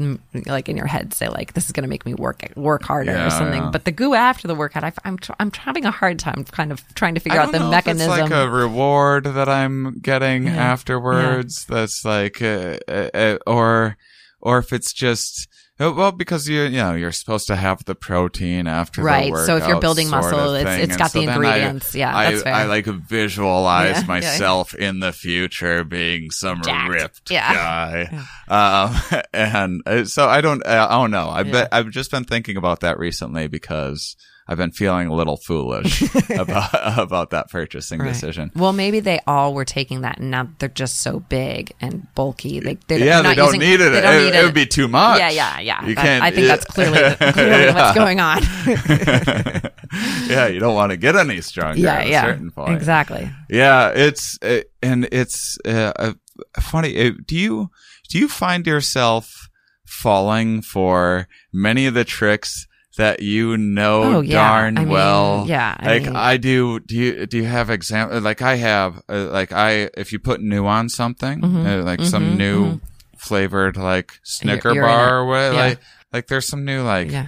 [0.45, 3.11] like in your head say like, "This is going to make me work work harder"
[3.11, 3.61] Yeah, or something.
[3.63, 3.69] yeah.
[3.71, 6.71] But the goo after the workout, I, am tr- I'm having a hard time kind
[6.71, 8.09] of trying to figure out the mechanism.
[8.09, 10.55] Like a reward that I'm getting Yeah.
[10.55, 11.65] afterwards.
[11.65, 13.97] That's like, uh, uh, uh, or,
[14.41, 15.47] or if it's just,
[15.79, 19.55] Well, because you you know you're supposed to have the protein after the Right, so
[19.55, 21.95] if you're building muscle, it's- it's got the then I- ingredients.
[21.95, 22.53] Yeah, I, that's fair.
[22.53, 24.07] I like visualize Yeah, yeah, yeah.
[24.07, 26.89] myself in the future being some Jacked.
[26.91, 27.53] ripped Yeah.
[27.53, 30.65] guy, um, and uh, so I don't.
[30.65, 31.29] Uh, I don't know.
[31.29, 34.15] I bet I've just been thinking about that recently because
[34.51, 38.07] I've been feeling a little foolish about about that purchasing Right.
[38.11, 38.51] decision.
[38.55, 42.59] Well, maybe they all were taking that, and now they're just so big and bulky.
[42.59, 43.89] They, they're, yeah, they're they not don't using- need it.
[43.91, 45.19] They don't it, need it would be too much.
[45.19, 45.85] Yeah, yeah, yeah.
[45.85, 46.23] You That- can't.
[46.23, 46.55] I think yeah.
[46.55, 47.73] that's clearly, clearly Yeah.
[47.75, 48.41] what's going on.
[50.27, 52.21] yeah, you don't want to get any stronger yeah, at a yeah.
[52.23, 52.73] certain point.
[52.75, 53.29] Exactly.
[53.49, 56.13] Yeah, it's uh, and it's uh, uh,
[56.59, 56.99] funny.
[57.07, 57.69] Uh, do you
[58.09, 59.49] do you find yourself
[59.85, 62.65] falling for many of the tricks
[62.99, 64.35] that you know Oh, yeah.
[64.47, 65.45] darn I mean, well?
[65.47, 66.79] yeah, I like mean- I do.
[66.79, 68.19] Do you do you have example?
[68.21, 69.01] Like I have.
[69.09, 72.81] Uh, like I, if you put new on something, uh, like some mhm, new
[73.17, 75.59] flavored like Snicker you're in bar or what, Yeah.
[75.59, 75.79] like
[76.13, 77.27] like there's some new like Yeah.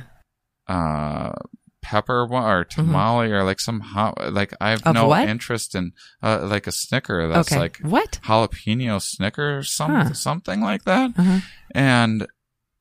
[0.67, 1.33] uh
[1.81, 4.89] pepper one or tamale or like some hot like I have Mm-hmm.
[4.89, 5.27] Of no what?
[5.27, 5.91] interest in
[6.21, 7.59] uh like a Snicker that's okay.
[7.59, 8.19] like what?
[8.23, 10.13] jalapeno Snicker or some Huh.
[10.13, 11.11] something like that.
[11.17, 11.39] Uh-huh.
[11.73, 12.27] And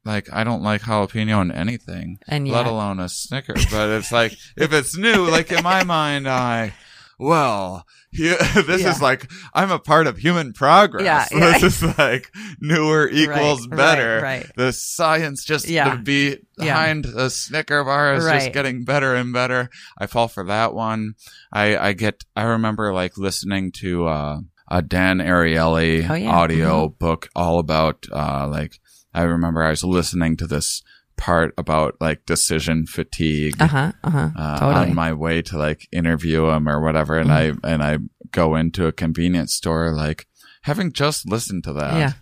[0.05, 3.55] like I don't like jalapeno in anything, And let alone a Snicker.
[3.71, 6.73] But it's like if it's new, like in my mind, I
[7.19, 8.29] well, he,
[8.67, 8.91] this Yeah.
[8.93, 11.05] is like I'm a part of human progress.
[11.05, 11.59] Yeah, yeah.
[11.59, 14.21] This is like newer equals right, better.
[14.23, 14.51] right.
[14.57, 15.91] The science just Yeah.
[15.95, 16.65] to be Yeah.
[16.65, 19.69] behind a Snicker bar is just getting better and better.
[19.99, 21.13] I fall for that one.
[21.53, 22.25] I I get.
[22.35, 24.39] I remember like listening to uh,
[24.71, 26.31] a Dan Ariely Oh, yeah.
[26.31, 28.80] audio book all about uh like
[29.15, 30.83] I remember I was listening to this
[31.17, 33.93] part about like decision fatigue Uh huh.
[34.05, 34.89] Uh totally.
[34.91, 37.67] on my way to like interview him or whatever and Mm-hmm.
[37.67, 37.99] I and I
[38.31, 40.27] go into a convenience store like
[40.63, 42.13] having just listened to that Yeah.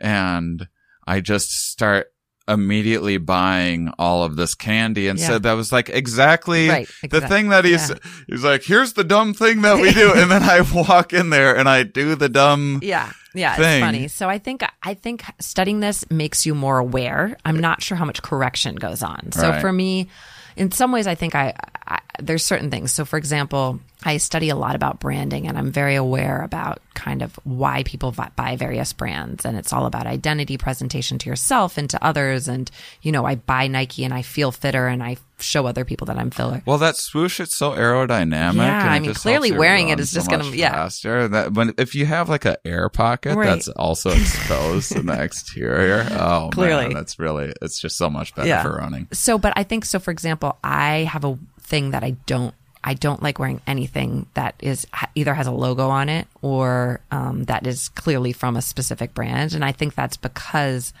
[0.00, 0.66] and
[1.06, 2.08] I just start
[2.48, 5.26] immediately buying all of this candy and Yeah.
[5.28, 7.96] said that was like exactly Right, the thing that he's yeah.
[8.26, 11.56] he's like here's the dumb thing that we do and then I walk in there
[11.56, 13.64] and I do the dumb Yeah, yeah, thing.
[13.64, 14.08] it's funny.
[14.08, 17.36] So I think I think studying this makes you more aware.
[17.44, 19.32] I'm not sure how much correction goes on.
[19.32, 19.60] So Right.
[19.60, 20.08] for me,
[20.56, 21.54] in some ways, I think I,
[21.86, 22.92] I there's certain things.
[22.92, 27.22] So for example, I study a lot about branding, and I'm very aware about kind
[27.22, 31.88] of why people buy various brands, and it's all about identity presentation to yourself and
[31.90, 32.48] to others.
[32.48, 32.70] And
[33.02, 36.18] you know, I buy Nike and I feel fitter, and I show other people that
[36.18, 36.62] I'm filler.
[36.66, 38.56] Well, that swoosh it's so aerodynamic.
[38.56, 40.72] Yeah, and I mean, clearly wearing it is so just gonna- much yeah.
[40.72, 41.28] faster.
[41.28, 43.46] That when if you have like an air pocket Right.
[43.46, 46.84] that's also exposed in the exterior, oh Clearly.
[46.86, 48.62] man, that's really it's just so much better Yeah.
[48.62, 49.08] for running.
[49.12, 49.98] So, but I think so.
[49.98, 52.54] For example, I have a thing that I don't.
[52.84, 57.44] I don't like wearing anything that is either has a logo on it or um,
[57.44, 60.92] that is clearly from a specific brand, and I think that's because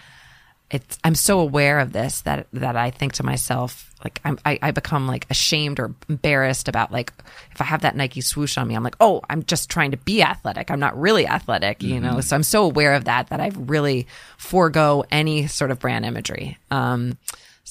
[0.70, 0.98] it's.
[1.04, 4.70] I'm so aware of this that that I think to myself like I'm, I, I
[4.70, 7.12] become like ashamed or embarrassed about like
[7.52, 9.96] if I have that Nike swoosh on me, I'm like, oh, I'm just trying to
[9.96, 10.70] be athletic.
[10.70, 12.20] I'm not really athletic, you know.
[12.20, 14.06] So I'm so aware of that that I really
[14.36, 16.58] forego any sort of brand imagery.
[16.70, 17.18] Um,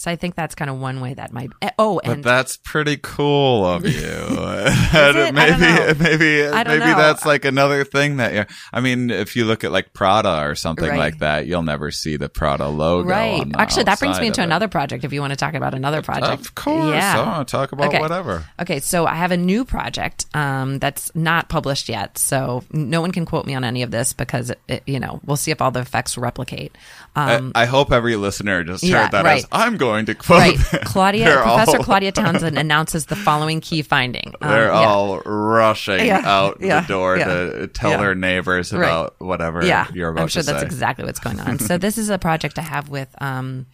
[0.01, 1.51] so I think that's kind of one way that might.
[1.77, 3.91] Oh, But and that's pretty cool of you.
[4.01, 4.01] it?
[4.01, 6.97] I maybe, maybe, maybe know.
[6.97, 8.45] that's like another thing that you.
[8.73, 10.97] I mean, if you look at like Prada or something Right.
[10.97, 13.09] like that, you'll never see the Prada logo.
[13.09, 13.45] right.
[13.59, 15.03] Actually, that brings me into another project.
[15.03, 16.95] If you want to talk about another project, Of course.
[16.95, 17.37] Yeah.
[17.37, 17.99] Oh, talk about Okay.
[17.99, 18.43] whatever.
[18.59, 23.11] Okay, so I have a new project um, that's not published yet, so no one
[23.11, 25.61] can quote me on any of this because it, it, you know we'll see if
[25.61, 26.75] all the effects replicate.
[27.13, 29.39] Um, I, I hope every listener just yeah, heard that right.
[29.43, 30.39] as I'm going to quote.
[30.39, 30.57] right.
[30.85, 34.33] Claudia, Professor all- Claudia Townsend announces the following key finding.
[34.41, 34.71] Um, They're yeah.
[34.71, 38.87] all rushing Yeah, out the door to tell their neighbors Right.
[38.87, 40.65] about whatever yeah, you're about I'm sure that's say.
[40.65, 41.59] exactly what's going on.
[41.59, 43.65] so this is a project I have with um,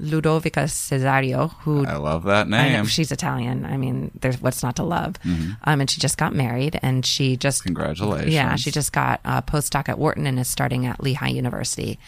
[0.00, 2.86] Ludovica Cesareo, who I love that I know name.
[2.86, 3.66] she's Italian.
[3.66, 5.16] I mean, there's what's not to love.
[5.24, 8.32] Um, and she just got married, and she just Congratulations.
[8.32, 11.98] Yeah, she just got a postdoc at Wharton and is starting at Lehigh University.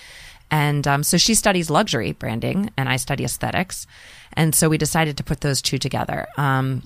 [0.53, 3.87] And um, so she studies luxury branding, and I study aesthetics.
[4.35, 6.29] And so we decided to put those two together.
[6.37, 6.83] Um,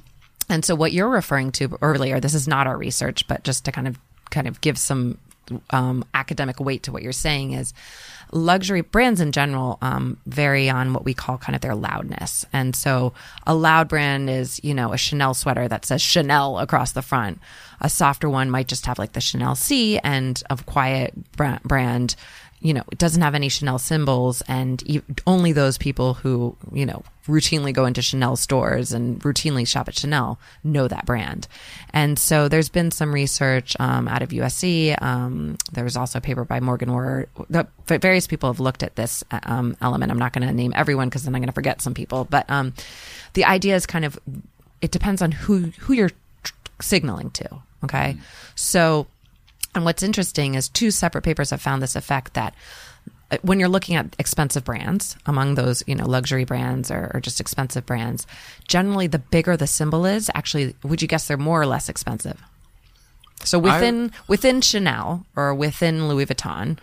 [0.48, 3.72] and so what you're referring to earlier, this is not our research, but just to
[3.72, 3.98] kind of
[4.30, 5.18] kind of give some
[5.70, 7.72] um, academic weight to what you're saying is
[8.32, 12.44] luxury brands in general um, vary on what we call kind of their loudness.
[12.52, 13.12] And so
[13.46, 17.40] a loud brand is, you know, a Chanel sweater that says Chanel across the front.
[17.80, 22.16] A softer one might just have like the Chanel C and a quiet bra- brand,
[22.66, 24.82] you know, it doesn't have any Chanel symbols, and
[25.24, 29.96] only those people who, you know, routinely go into Chanel stores and routinely shop at
[29.96, 31.46] Chanel know that brand.
[31.92, 35.00] And so there's been some research um, out of USC.
[35.00, 37.28] Um, there was also a paper by Morgan Ward.
[37.86, 40.10] Various people have looked at this um, element.
[40.10, 42.24] I'm not going to name everyone because then I'm going to forget some people.
[42.24, 42.74] But um,
[43.34, 44.18] the idea is kind of
[44.80, 46.10] it depends on who who you're
[46.80, 47.48] signaling to.
[47.84, 48.16] Okay,
[48.56, 49.06] so
[49.76, 52.54] and what's interesting is two separate papers have found this effect that
[53.30, 57.20] uh, when you're looking at expensive brands among those you know luxury brands or, or,
[57.20, 58.26] just expensive brands
[58.66, 62.42] generally the bigger the symbol is actually would you guess they're more or less expensive?
[63.44, 66.78] So within I, within chanel or within louis vuitton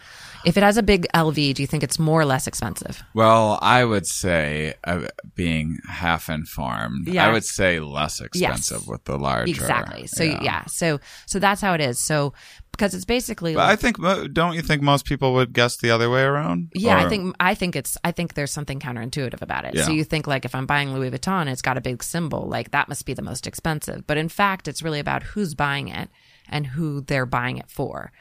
[0.45, 3.03] if it has a big LV, do you think it's more or less expensive?
[3.13, 7.27] Well, I would say, uh, being half informed, yeah.
[7.27, 8.87] I would say less expensive yes.
[8.87, 9.49] with the larger.
[9.49, 10.07] Exactly.
[10.07, 10.43] So yeah.
[10.43, 10.65] yeah.
[10.67, 12.03] so so that's how it is.
[12.03, 12.33] So
[12.73, 13.55] because it's basically.
[13.55, 13.97] Like, I think
[14.33, 16.71] don't you think most people would guess the other way around?
[16.73, 17.05] Yeah, or?
[17.05, 19.75] I think I think it's I think there's something counterintuitive about it.
[19.75, 19.83] Yeah.
[19.83, 22.71] So you think like if I'm buying Louis Vuitton, it's got a big symbol, like
[22.71, 24.05] that must be the most expensive.
[24.07, 26.09] But in fact, it's really about who's buying it
[26.49, 28.11] and who they're buying it for.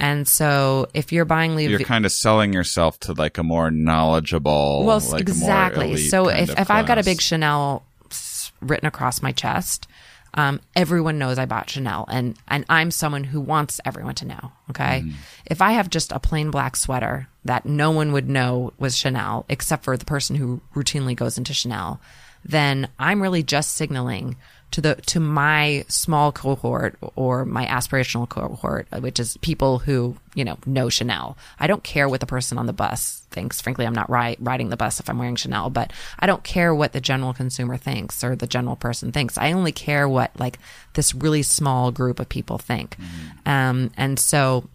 [0.00, 3.70] And so if you're buying Louis You're kind of selling yourself to like a more
[3.70, 5.96] knowledgeable Well, like exactly.
[5.96, 7.84] So if, if I've got a big Chanel
[8.60, 9.88] written across my chest,
[10.34, 14.52] um, everyone knows I bought Chanel and, and I'm someone who wants everyone to know.
[14.70, 15.02] Okay.
[15.04, 15.12] Mm.
[15.46, 19.46] If I have just a plain black sweater that no one would know was Chanel,
[19.48, 22.00] except for the person who routinely goes into Chanel,
[22.44, 24.36] then I'm really just signaling
[24.70, 30.44] to the to my small cohort or my aspirational cohort, which is people who you
[30.44, 31.36] know know Chanel.
[31.58, 33.60] I don't care what the person on the bus thinks.
[33.60, 36.74] Frankly, I'm not ri- riding the bus if I'm wearing Chanel, but I don't care
[36.74, 39.38] what the general consumer thinks or the general person thinks.
[39.38, 40.58] I only care what like
[40.94, 43.48] this really small group of people think, mm-hmm.
[43.48, 44.68] um, and so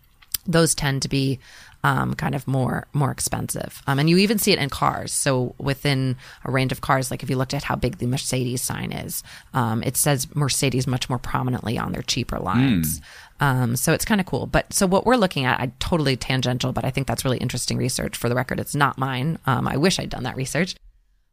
[0.46, 1.40] those tend to be
[1.84, 3.82] um, kind of more more expensive.
[3.88, 5.12] Um, and you even see it in cars.
[5.12, 6.16] So within
[6.46, 9.24] a range of cars, like if you looked at how big the Mercedes sign is,
[9.54, 13.02] um, it says Mercedes much more prominently on their cheaper lines.
[13.42, 13.78] Mm.
[13.78, 14.46] so it's kind of cool.
[14.46, 17.78] But so what we're looking at, I totally tangential, but I think that's really interesting
[17.78, 18.16] research.
[18.16, 19.40] For the record, it's not mine.
[19.46, 20.76] Um, I wish I'd done that research.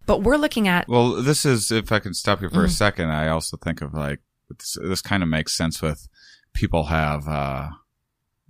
[0.06, 0.88] But we're looking at.
[0.88, 2.60] Well, this is if I can stop you for mm.
[2.60, 2.72] a mm-hmm.
[2.72, 3.10] second.
[3.10, 6.08] I also think of like this, this kind of makes sense with
[6.52, 7.28] people have.
[7.28, 7.68] Uh,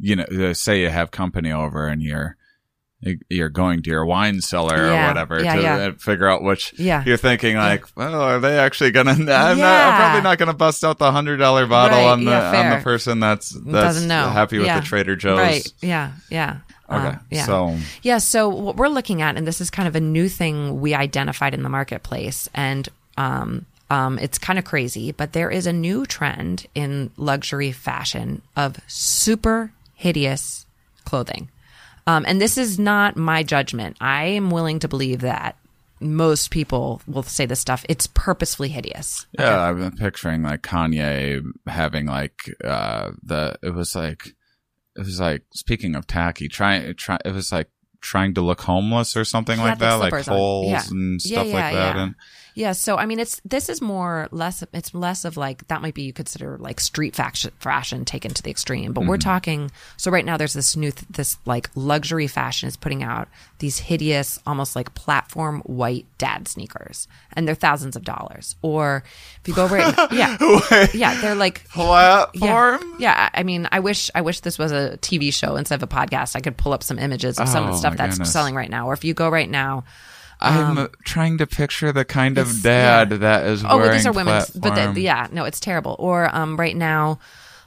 [0.01, 2.37] you know, uh, say you have company over and you're
[3.31, 5.77] you're going to your wine cellar yeah, or whatever yeah, to yeah.
[5.77, 7.03] Uh, figure out which yeah.
[7.07, 9.13] you're thinking like, well, are they actually gonna?
[9.13, 12.35] I'm, not, I'm probably not gonna bust out the hundred dollar bottle right, on the
[12.35, 15.39] on the person that's that's happy with the Trader Joe's.
[15.39, 15.73] Right?
[15.81, 16.13] Yeah.
[16.29, 16.59] Yeah.
[16.91, 17.07] Okay.
[17.07, 17.47] Um, yeah.
[17.47, 18.19] So yeah.
[18.19, 21.55] So what we're looking at, and this is kind of a new thing we identified
[21.55, 22.87] in the marketplace, and
[23.17, 28.43] um, um, it's kind of crazy, but there is a new trend in luxury fashion
[28.57, 30.65] of super hideous
[31.05, 31.51] clothing.
[32.07, 33.99] Um, and this is not my judgment.
[34.01, 35.57] I am willing to believe that
[36.01, 37.85] most people will say this stuff.
[37.87, 39.27] It's purposefully hideous.
[39.39, 39.55] Yeah, okay.
[39.55, 44.29] I've been picturing like Kanye having like uh the it was like
[44.97, 47.69] it was like speaking of tacky, trying try it was like
[48.01, 50.83] trying to look homeless or something like that, like holes yeah.
[50.91, 51.97] and stuff yeah, yeah, like that.
[51.97, 52.15] And
[52.61, 52.73] yeah.
[52.73, 54.63] So I mean, it's this is more less.
[54.75, 58.43] It's less of like that might be you consider like street fashion, fashion taken to
[58.43, 58.93] the extreme.
[58.93, 59.11] But mm-hmm.
[59.11, 59.71] we're talking.
[59.97, 63.29] So right now there's this new this like luxury fashion is putting out
[63.61, 68.57] these hideous, almost like platform white dad sneakers, and they're thousands of dollars.
[68.61, 69.05] Or
[69.41, 70.37] if you go right, yeah,
[70.93, 72.97] yeah, they're like platform.
[72.99, 75.83] Yeah, yeah, I mean, I wish I wish this was a TV show instead of
[75.83, 76.37] a podcast.
[76.37, 78.33] I could pull up some images of some oh, of the oh, stuff that's goodness.
[78.35, 78.87] selling right now.
[78.87, 79.85] Or if you go right now
[80.41, 83.17] I'm um, trying to picture the kind of dad yeah.
[83.19, 83.91] that is oh, wearing.
[83.91, 85.97] Oh, these are women, but the, yeah, no, it's terrible.
[85.99, 87.19] Or um, right now,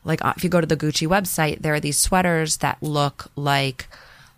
[0.04, 3.30] like uh, if you go to the Gucci website, there are these sweaters that look
[3.36, 3.88] like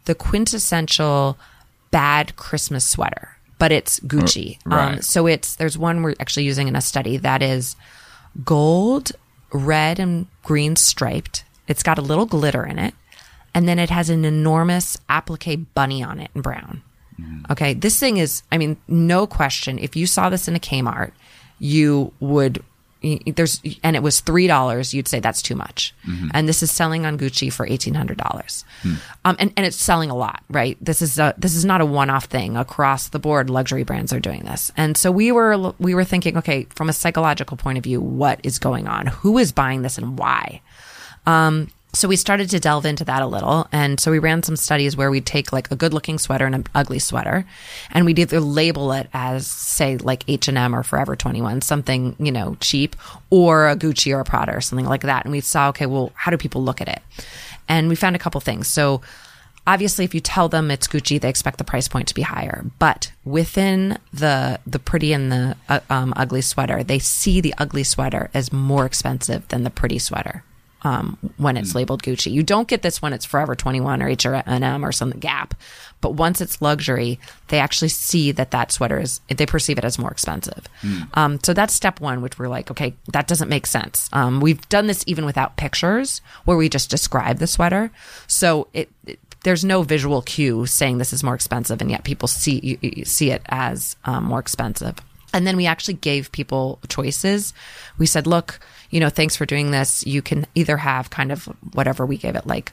[0.03, 1.37] the quintessential
[1.91, 4.57] bad Christmas sweater, but it's Gucci.
[4.65, 4.93] Uh, right.
[4.95, 7.77] Um, so it's there's one we're actually using in a study that is
[8.43, 9.13] gold,
[9.53, 11.45] red, and green striped.
[11.69, 12.93] It's got a little glitter in it,
[13.53, 16.83] and then it has an enormous applique bunny on it in brown.
[17.19, 17.49] Mm.
[17.51, 17.73] Okay.
[17.73, 19.79] This thing is, I mean, no question.
[19.79, 21.11] If you saw this in a Kmart,
[21.59, 22.63] you would
[23.35, 26.29] there's and it was three dollars you'd say that's too much mm-hmm.
[26.33, 28.93] and this is selling on gucci for $1800 hmm.
[29.23, 31.85] um, and, and it's selling a lot right this is a this is not a
[31.85, 35.93] one-off thing across the board luxury brands are doing this and so we were we
[35.93, 39.51] were thinking okay from a psychological point of view what is going on who is
[39.51, 40.61] buying this and why
[41.27, 43.67] um, so we started to delve into that a little.
[43.71, 46.55] And so we ran some studies where we'd take like a good looking sweater and
[46.55, 47.45] an ugly sweater.
[47.91, 52.57] And we'd either label it as say like h&m or forever 21 something you know
[52.59, 52.95] cheap
[53.29, 55.25] or a gucci or a prada or something like that.
[55.25, 57.01] And we saw okay well how do people look at it?
[57.67, 58.67] And we found a couple things.
[58.67, 59.01] So
[59.65, 62.65] obviously if you tell them it's Gucci, they expect the price point to be higher.
[62.77, 67.83] But within the the pretty and the uh, um, ugly sweater, they see the ugly
[67.83, 70.43] sweater as more expensive than the pretty sweater.
[70.85, 74.85] Um, when it's labeled Gucci, you don't get this when it's Forever 21 or H&M
[74.85, 75.55] or some Gap,
[75.99, 79.97] but once it's luxury, they actually see that that sweater is they perceive it as
[79.97, 80.67] more expensive.
[81.15, 84.09] Um, so that's step one, which we're like, okay, that doesn't make sense.
[84.13, 87.89] Um, we've done this even without pictures, where we just describe the sweater.
[88.27, 92.27] So it, it there's no visual cue saying this is more expensive, and yet people
[92.27, 94.95] see you, you see it as um, more expensive.
[95.33, 97.53] And then we actually gave people choices.
[97.97, 98.59] We said, look,
[98.89, 100.05] you know, thanks for doing this.
[100.05, 102.71] You can either have kind of whatever we gave it, like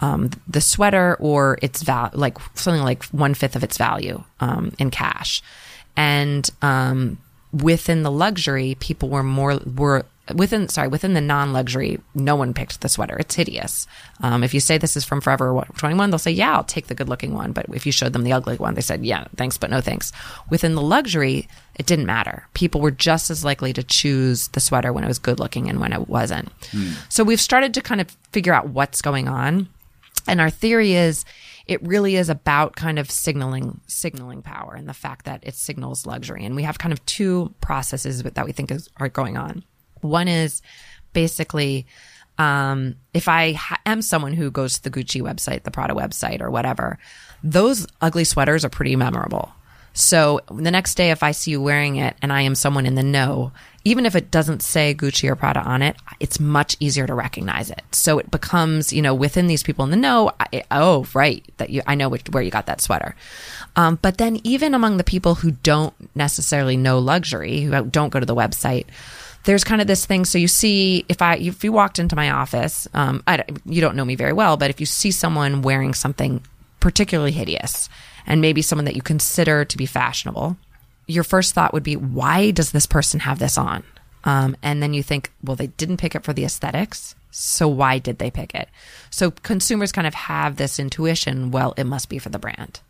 [0.00, 4.90] um, the sweater, or its like something like one fifth of its value um, in
[4.90, 5.42] cash.
[5.96, 7.18] And um,
[7.52, 10.04] within the luxury, people were more were
[10.34, 13.16] within sorry within the non-luxury no one picked the sweater.
[13.18, 13.86] It's hideous.
[14.20, 16.94] Um, if you say this is from forever 21 they'll say yeah i'll take the
[16.94, 17.52] good looking one.
[17.52, 20.12] But if you showed them the ugly one they said yeah thanks but no thanks.
[20.50, 22.46] Within the luxury it didn't matter.
[22.54, 25.80] People were just as likely to choose the sweater when it was good looking and
[25.80, 26.50] when it wasn't.
[27.08, 29.68] So we've started to kind of figure out what's going on.
[30.26, 31.24] And our theory is
[31.66, 36.06] it really is about kind of signaling signaling power and the fact that it signals
[36.06, 36.44] luxury.
[36.44, 39.64] And we have kind of two processes that we think is, are going on
[40.02, 40.62] one is
[41.12, 41.86] basically
[42.38, 46.40] um, if I ha- am someone who goes to the Gucci website, the Prada website,
[46.40, 46.98] or whatever,
[47.42, 49.52] those ugly sweaters are pretty memorable.
[49.92, 52.94] So the next day, if I see you wearing it and I am someone in
[52.94, 53.50] the know,
[53.84, 57.70] even if it doesn't say Gucci or Prada on it, it's much easier to recognize
[57.70, 57.82] it.
[57.90, 61.70] So it becomes, you know, within these people in the know, I, oh, right, that
[61.70, 63.16] you, I know which, where you got that sweater.
[63.74, 68.20] Um, but then even among the people who don't necessarily know luxury, who don't go
[68.20, 68.86] to the website,
[69.44, 70.24] there's kind of this thing.
[70.24, 73.96] So you see, if I if you walked into my office, um, I, you don't
[73.96, 76.42] know me very well, but if you see someone wearing something
[76.80, 77.88] particularly hideous,
[78.26, 80.56] and maybe someone that you consider to be fashionable,
[81.06, 83.82] your first thought would be, why does this person have this on?
[84.24, 87.14] Um, and then you think, well, they didn't pick it for the aesthetics.
[87.30, 88.68] So why did they pick it?
[89.10, 91.50] So consumers kind of have this intuition.
[91.50, 92.80] Well, it must be for the brand.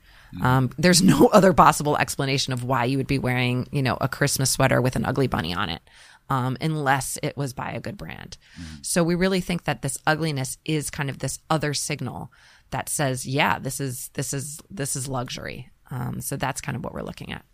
[0.43, 4.09] Um, there's no other possible explanation of why you would be wearing, you know, a
[4.09, 5.83] Christmas sweater with an ugly bunny on it,
[6.31, 8.37] um, unless it was by a good brand.
[8.83, 12.31] So we really think that this ugliness is kind of this other signal
[12.71, 15.71] that says, yeah, this is this is this is luxury.
[15.91, 17.45] Um, so that's kind of what we're looking at.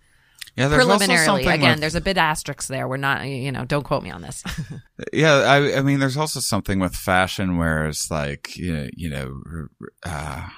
[0.57, 2.87] Yeah, there's Preliminarily, again, with- there's a bit asterisk there.
[2.87, 4.43] We're not, you know, don't quote me on this.
[5.12, 9.11] Yeah, I, I mean, there's also something with fashion where it's like, you know, you
[9.11, 9.41] know
[10.05, 10.49] uh,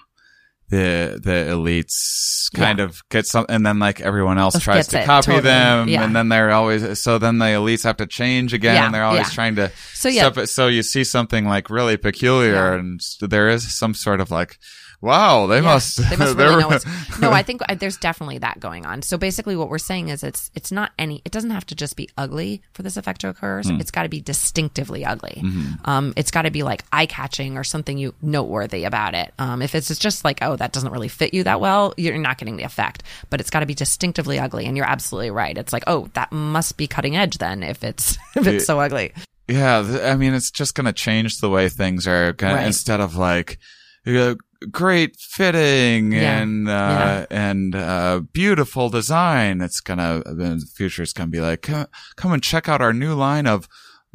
[0.69, 2.87] the the elites kind Yeah.
[2.87, 5.43] of get some, and then like everyone else tries to it, copy totally.
[5.43, 6.03] them, Yeah.
[6.05, 9.05] and then they're always so then the elites have to change again, Yeah, and they're
[9.05, 9.71] always trying to.
[9.95, 10.31] So, yeah.
[10.37, 14.59] it- so you see something like really peculiar, and there is some sort of like,
[15.01, 16.87] wow, they Yeah, must, they must really know what's.
[17.21, 19.03] No, I think uh, there's definitely that going on.
[19.03, 21.23] So basically, what we're saying is it's it's not any.
[21.25, 23.63] It doesn't have to just be ugly for this effect to occur.
[23.63, 23.81] Hmm.
[23.81, 25.41] It's got to be distinctively ugly.
[25.43, 25.91] Mm-hmm.
[25.91, 29.33] Um, it's got to be like eye catching or something you noteworthy about it.
[29.39, 32.39] Um, if it's just like oh that doesn't really fit you that well, you're not
[32.39, 33.03] getting the effect.
[33.31, 35.57] But it's got to be distinctively ugly, and you're absolutely right.
[35.57, 39.13] It's like oh that must be cutting edge then if it's if it's so ugly.
[39.49, 42.33] Yeah, I mean, it's just going to change the way things are.
[42.33, 42.67] Gonna, Right.
[42.67, 43.59] Instead of like
[44.07, 44.35] uh,
[44.71, 46.39] great fitting Yeah.
[46.41, 47.27] and uh, Yeah.
[47.31, 51.03] and uh, beautiful design, it's gonna the future.
[51.03, 51.87] It's gonna be like, come,
[52.17, 53.69] come and check out our new line of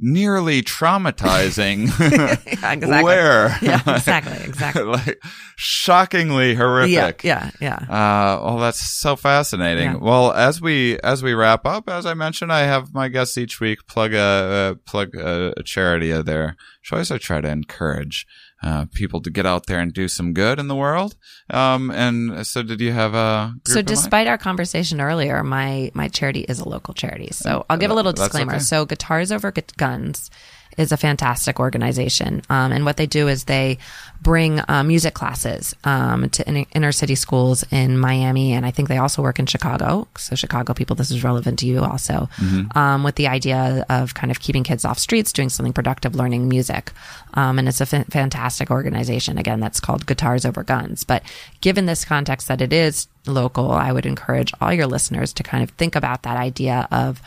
[0.04, 3.04] nearly traumatizing Yeah, exactly.
[3.04, 3.56] wear.
[3.62, 4.84] Yeah, exactly, exactly.
[4.84, 5.22] like
[5.58, 7.24] shockingly horrific.
[7.24, 7.86] Yeah, yeah, yeah.
[7.88, 9.92] Uh, well, that's so fascinating.
[9.92, 9.98] Yeah.
[9.98, 13.60] Well, as we as we wrap up, as I mentioned, I have my guests each
[13.60, 17.12] week plug a uh, plug a, a charity of their choice.
[17.12, 18.26] I try to encourage
[18.64, 21.16] uh, people to get out there and do some good in the world.
[21.50, 26.08] Um, and so, did you have a group So, despite our conversation earlier, my my
[26.08, 27.30] charity is a local charity.
[27.32, 28.54] So, I'll give a little disclaimer.
[28.54, 28.60] okay.
[28.60, 30.30] So, Guitars Over Guns
[30.78, 33.78] is a fantastic organization, um, and what they do is they
[34.22, 38.88] bring uh, music classes um, to in- inner city schools in Miami, and I think
[38.88, 40.08] they also work in Chicago.
[40.18, 42.78] So, Chicago people, this is relevant to you also, Mm-hmm.
[42.78, 46.48] um, with the idea of kind of keeping kids off streets, doing something productive, learning
[46.48, 46.92] music,
[47.34, 49.38] um, and it's a fantastic organization.
[49.38, 51.04] Again, that's called Guitars Over Guns.
[51.04, 51.24] But
[51.62, 55.64] given this context that it is local, I would encourage all your listeners to kind
[55.64, 57.22] of think about that idea of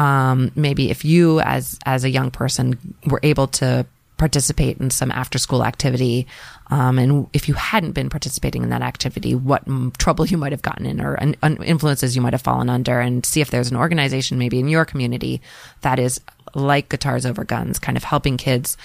[0.00, 3.84] um, maybe if you as as a young person were able to
[4.16, 6.26] participate in some after school activity
[6.70, 9.62] um, and if you hadn't been participating in that activity what
[9.98, 13.00] trouble you might have gotten in or un- un- influences you might have fallen under
[13.00, 15.40] and see if there's an organization maybe in your community
[15.82, 16.20] that is
[16.54, 18.76] like guitars over guns kind of helping kids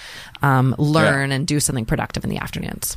[0.42, 2.96] um, learn and do something productive in the afternoons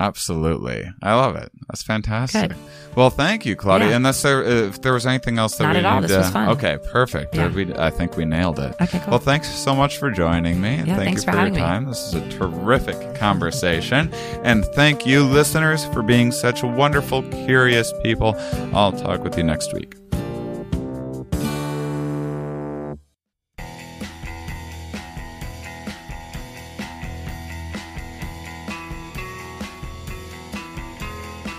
[0.00, 0.90] Absolutely.
[1.02, 1.52] I love it.
[1.68, 2.48] That's fantastic.
[2.50, 2.56] Good.
[2.96, 3.90] Well, thank you, Claudia.
[3.90, 3.96] Yeah.
[3.96, 6.00] Unless there, if there was anything else that Not we at all.
[6.00, 6.48] need This to, was fun.
[6.48, 7.34] Okay, perfect.
[7.36, 7.44] Yeah.
[7.46, 8.74] Uh, we, I think we nailed it.
[8.80, 9.10] Okay, cool.
[9.10, 10.76] Well, thanks so much for joining me.
[10.76, 11.60] And Yeah, thank you for for your having me.
[11.60, 11.84] time.
[11.84, 14.12] This is a terrific conversation.
[14.42, 18.34] And thank you, listeners, for being such wonderful, curious people.
[18.72, 19.94] I'll talk with you next week.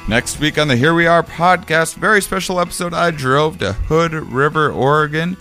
[0.07, 2.93] Next week on the Here We Are podcast, very special episode.
[2.93, 5.37] I drove to Hood River, Oregon,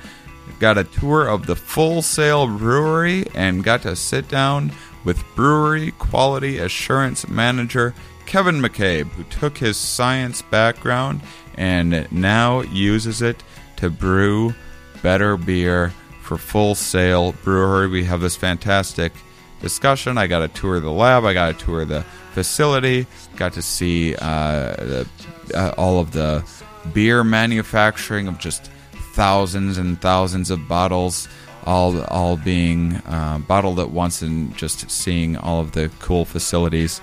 [0.61, 4.71] got a tour of the Full Sail Brewery, and got to sit down
[5.03, 7.95] with brewery quality assurance manager
[8.27, 11.23] Kevin McCabe, who took his science background
[11.57, 13.43] and now uses it
[13.77, 14.55] to brew
[15.03, 15.93] better beer
[16.23, 17.89] for Full Sail Brewery.
[17.89, 19.13] We have this fantastic
[19.61, 20.19] discussion.
[20.19, 21.25] I got a tour of the lab.
[21.25, 23.07] I got a tour of the facility.
[23.37, 25.09] Got to see uh, the,
[25.55, 26.45] uh, all of the
[26.93, 28.71] beer manufacturing of just
[29.13, 31.29] thousands and thousands of bottles,
[31.67, 37.01] all all being uh, bottled at once, and just seeing all of the cool facilities.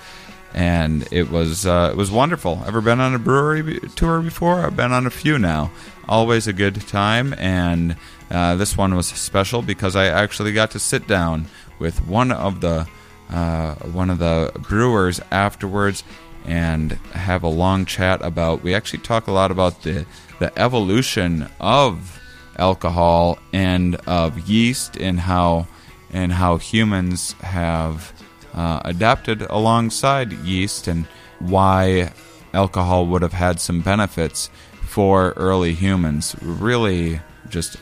[0.54, 2.64] And it was uh, it was wonderful.
[2.66, 4.66] Ever been on a brewery tour before?
[4.66, 5.72] I've been on a few now.
[6.08, 7.98] Always a good time, and
[8.30, 11.48] uh, this one was special because I actually got to sit down
[11.80, 12.88] with one of the
[13.30, 16.04] uh, one of the brewers afterwards
[16.46, 18.64] and have a long chat about.
[18.64, 20.06] We actually talk a lot about the
[20.40, 22.20] the evolution of
[22.58, 25.68] alcohol and of yeast and how
[26.12, 28.14] and how humans have
[28.54, 31.06] uh, adapted alongside yeast and
[31.40, 32.12] why
[32.54, 34.50] alcohol would have had some benefits
[34.82, 36.36] for early humans.
[36.42, 37.78] Really, just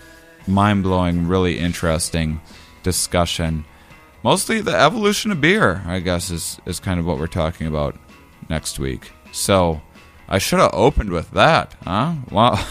[0.47, 2.41] mind blowing, really interesting
[2.83, 3.65] discussion.
[4.23, 7.95] Mostly the evolution of beer, I guess, is, is kind of what we're talking about
[8.49, 9.11] next week.
[9.31, 9.81] So
[10.27, 12.15] I should have opened with that, huh?
[12.31, 12.65] Well,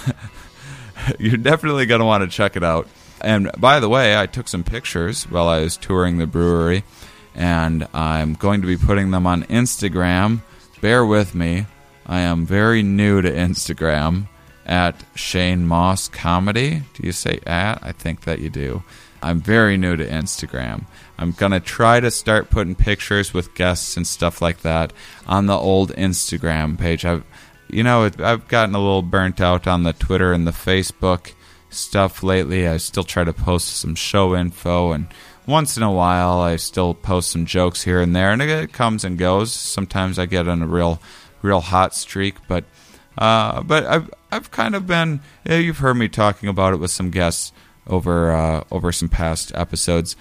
[1.19, 2.89] you're definitely going to want to check it out.
[3.21, 6.85] And by the way, I took some pictures while I was touring the brewery,
[7.35, 10.43] and I'm going to be putting them on Instagram.
[10.81, 11.67] Bear with me.
[12.07, 14.29] I am very new to Instagram
[14.67, 16.83] at Shane Mauss Comedy.
[16.95, 17.79] Do you say at?
[17.83, 18.83] I think that you do.
[19.23, 20.85] I'm very new to Instagram.
[21.19, 24.93] I'm going to try to start putting pictures with guests and stuff like that
[25.27, 27.05] on the old Instagram page.
[27.05, 27.25] I've
[27.69, 31.33] you know, I've gotten a little burnt out on the Twitter and the Facebook
[31.71, 32.69] stuff lately.
[32.69, 35.09] I still try to post some show info, and
[35.47, 39.05] once in a while, I still post some jokes here and there, and it comes
[39.05, 39.53] and goes.
[39.53, 41.01] Sometimes I get on a real,
[41.43, 42.65] real hot streak, but,
[43.19, 45.21] uh, but I've I've kind of been.
[45.47, 47.53] Yeah, you've heard me talking about it with some guests
[47.87, 50.17] over uh, over some past episodes.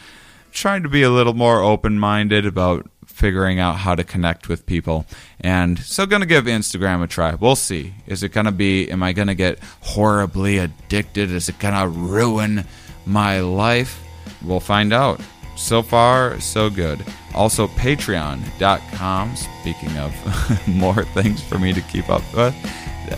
[0.51, 4.65] Trying to be a little more open minded about figuring out how to connect with
[4.65, 5.05] people.
[5.39, 7.35] And so going to give Instagram a try.
[7.35, 7.93] We'll see.
[8.07, 11.31] Is it going to be am I going to get horribly addicted?
[11.31, 12.65] Is it going to ruin
[13.05, 13.99] my life?
[14.43, 15.21] We'll find out.
[15.55, 17.05] So far, so good.
[17.33, 22.55] Also, patreon.com, speaking of more things for me to keep up with,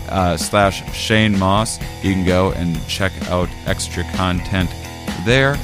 [0.08, 1.78] uh, slash Shane Mauss.
[2.02, 4.70] You can go and check out extra content
[5.24, 5.56] there.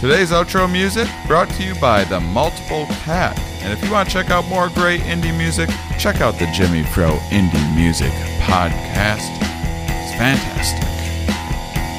[0.00, 3.38] Today's outro music brought to you by the Multiple Cat.
[3.62, 6.82] And if you want to check out more great indie music, check out the Jimmy
[6.90, 8.10] Pro Indie Music
[8.40, 9.30] Podcast.
[9.86, 11.01] It's fantastic.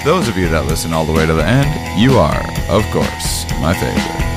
[0.03, 3.49] Those of you that listen all the way to the end, you are, of course,
[3.61, 4.32] my favorite.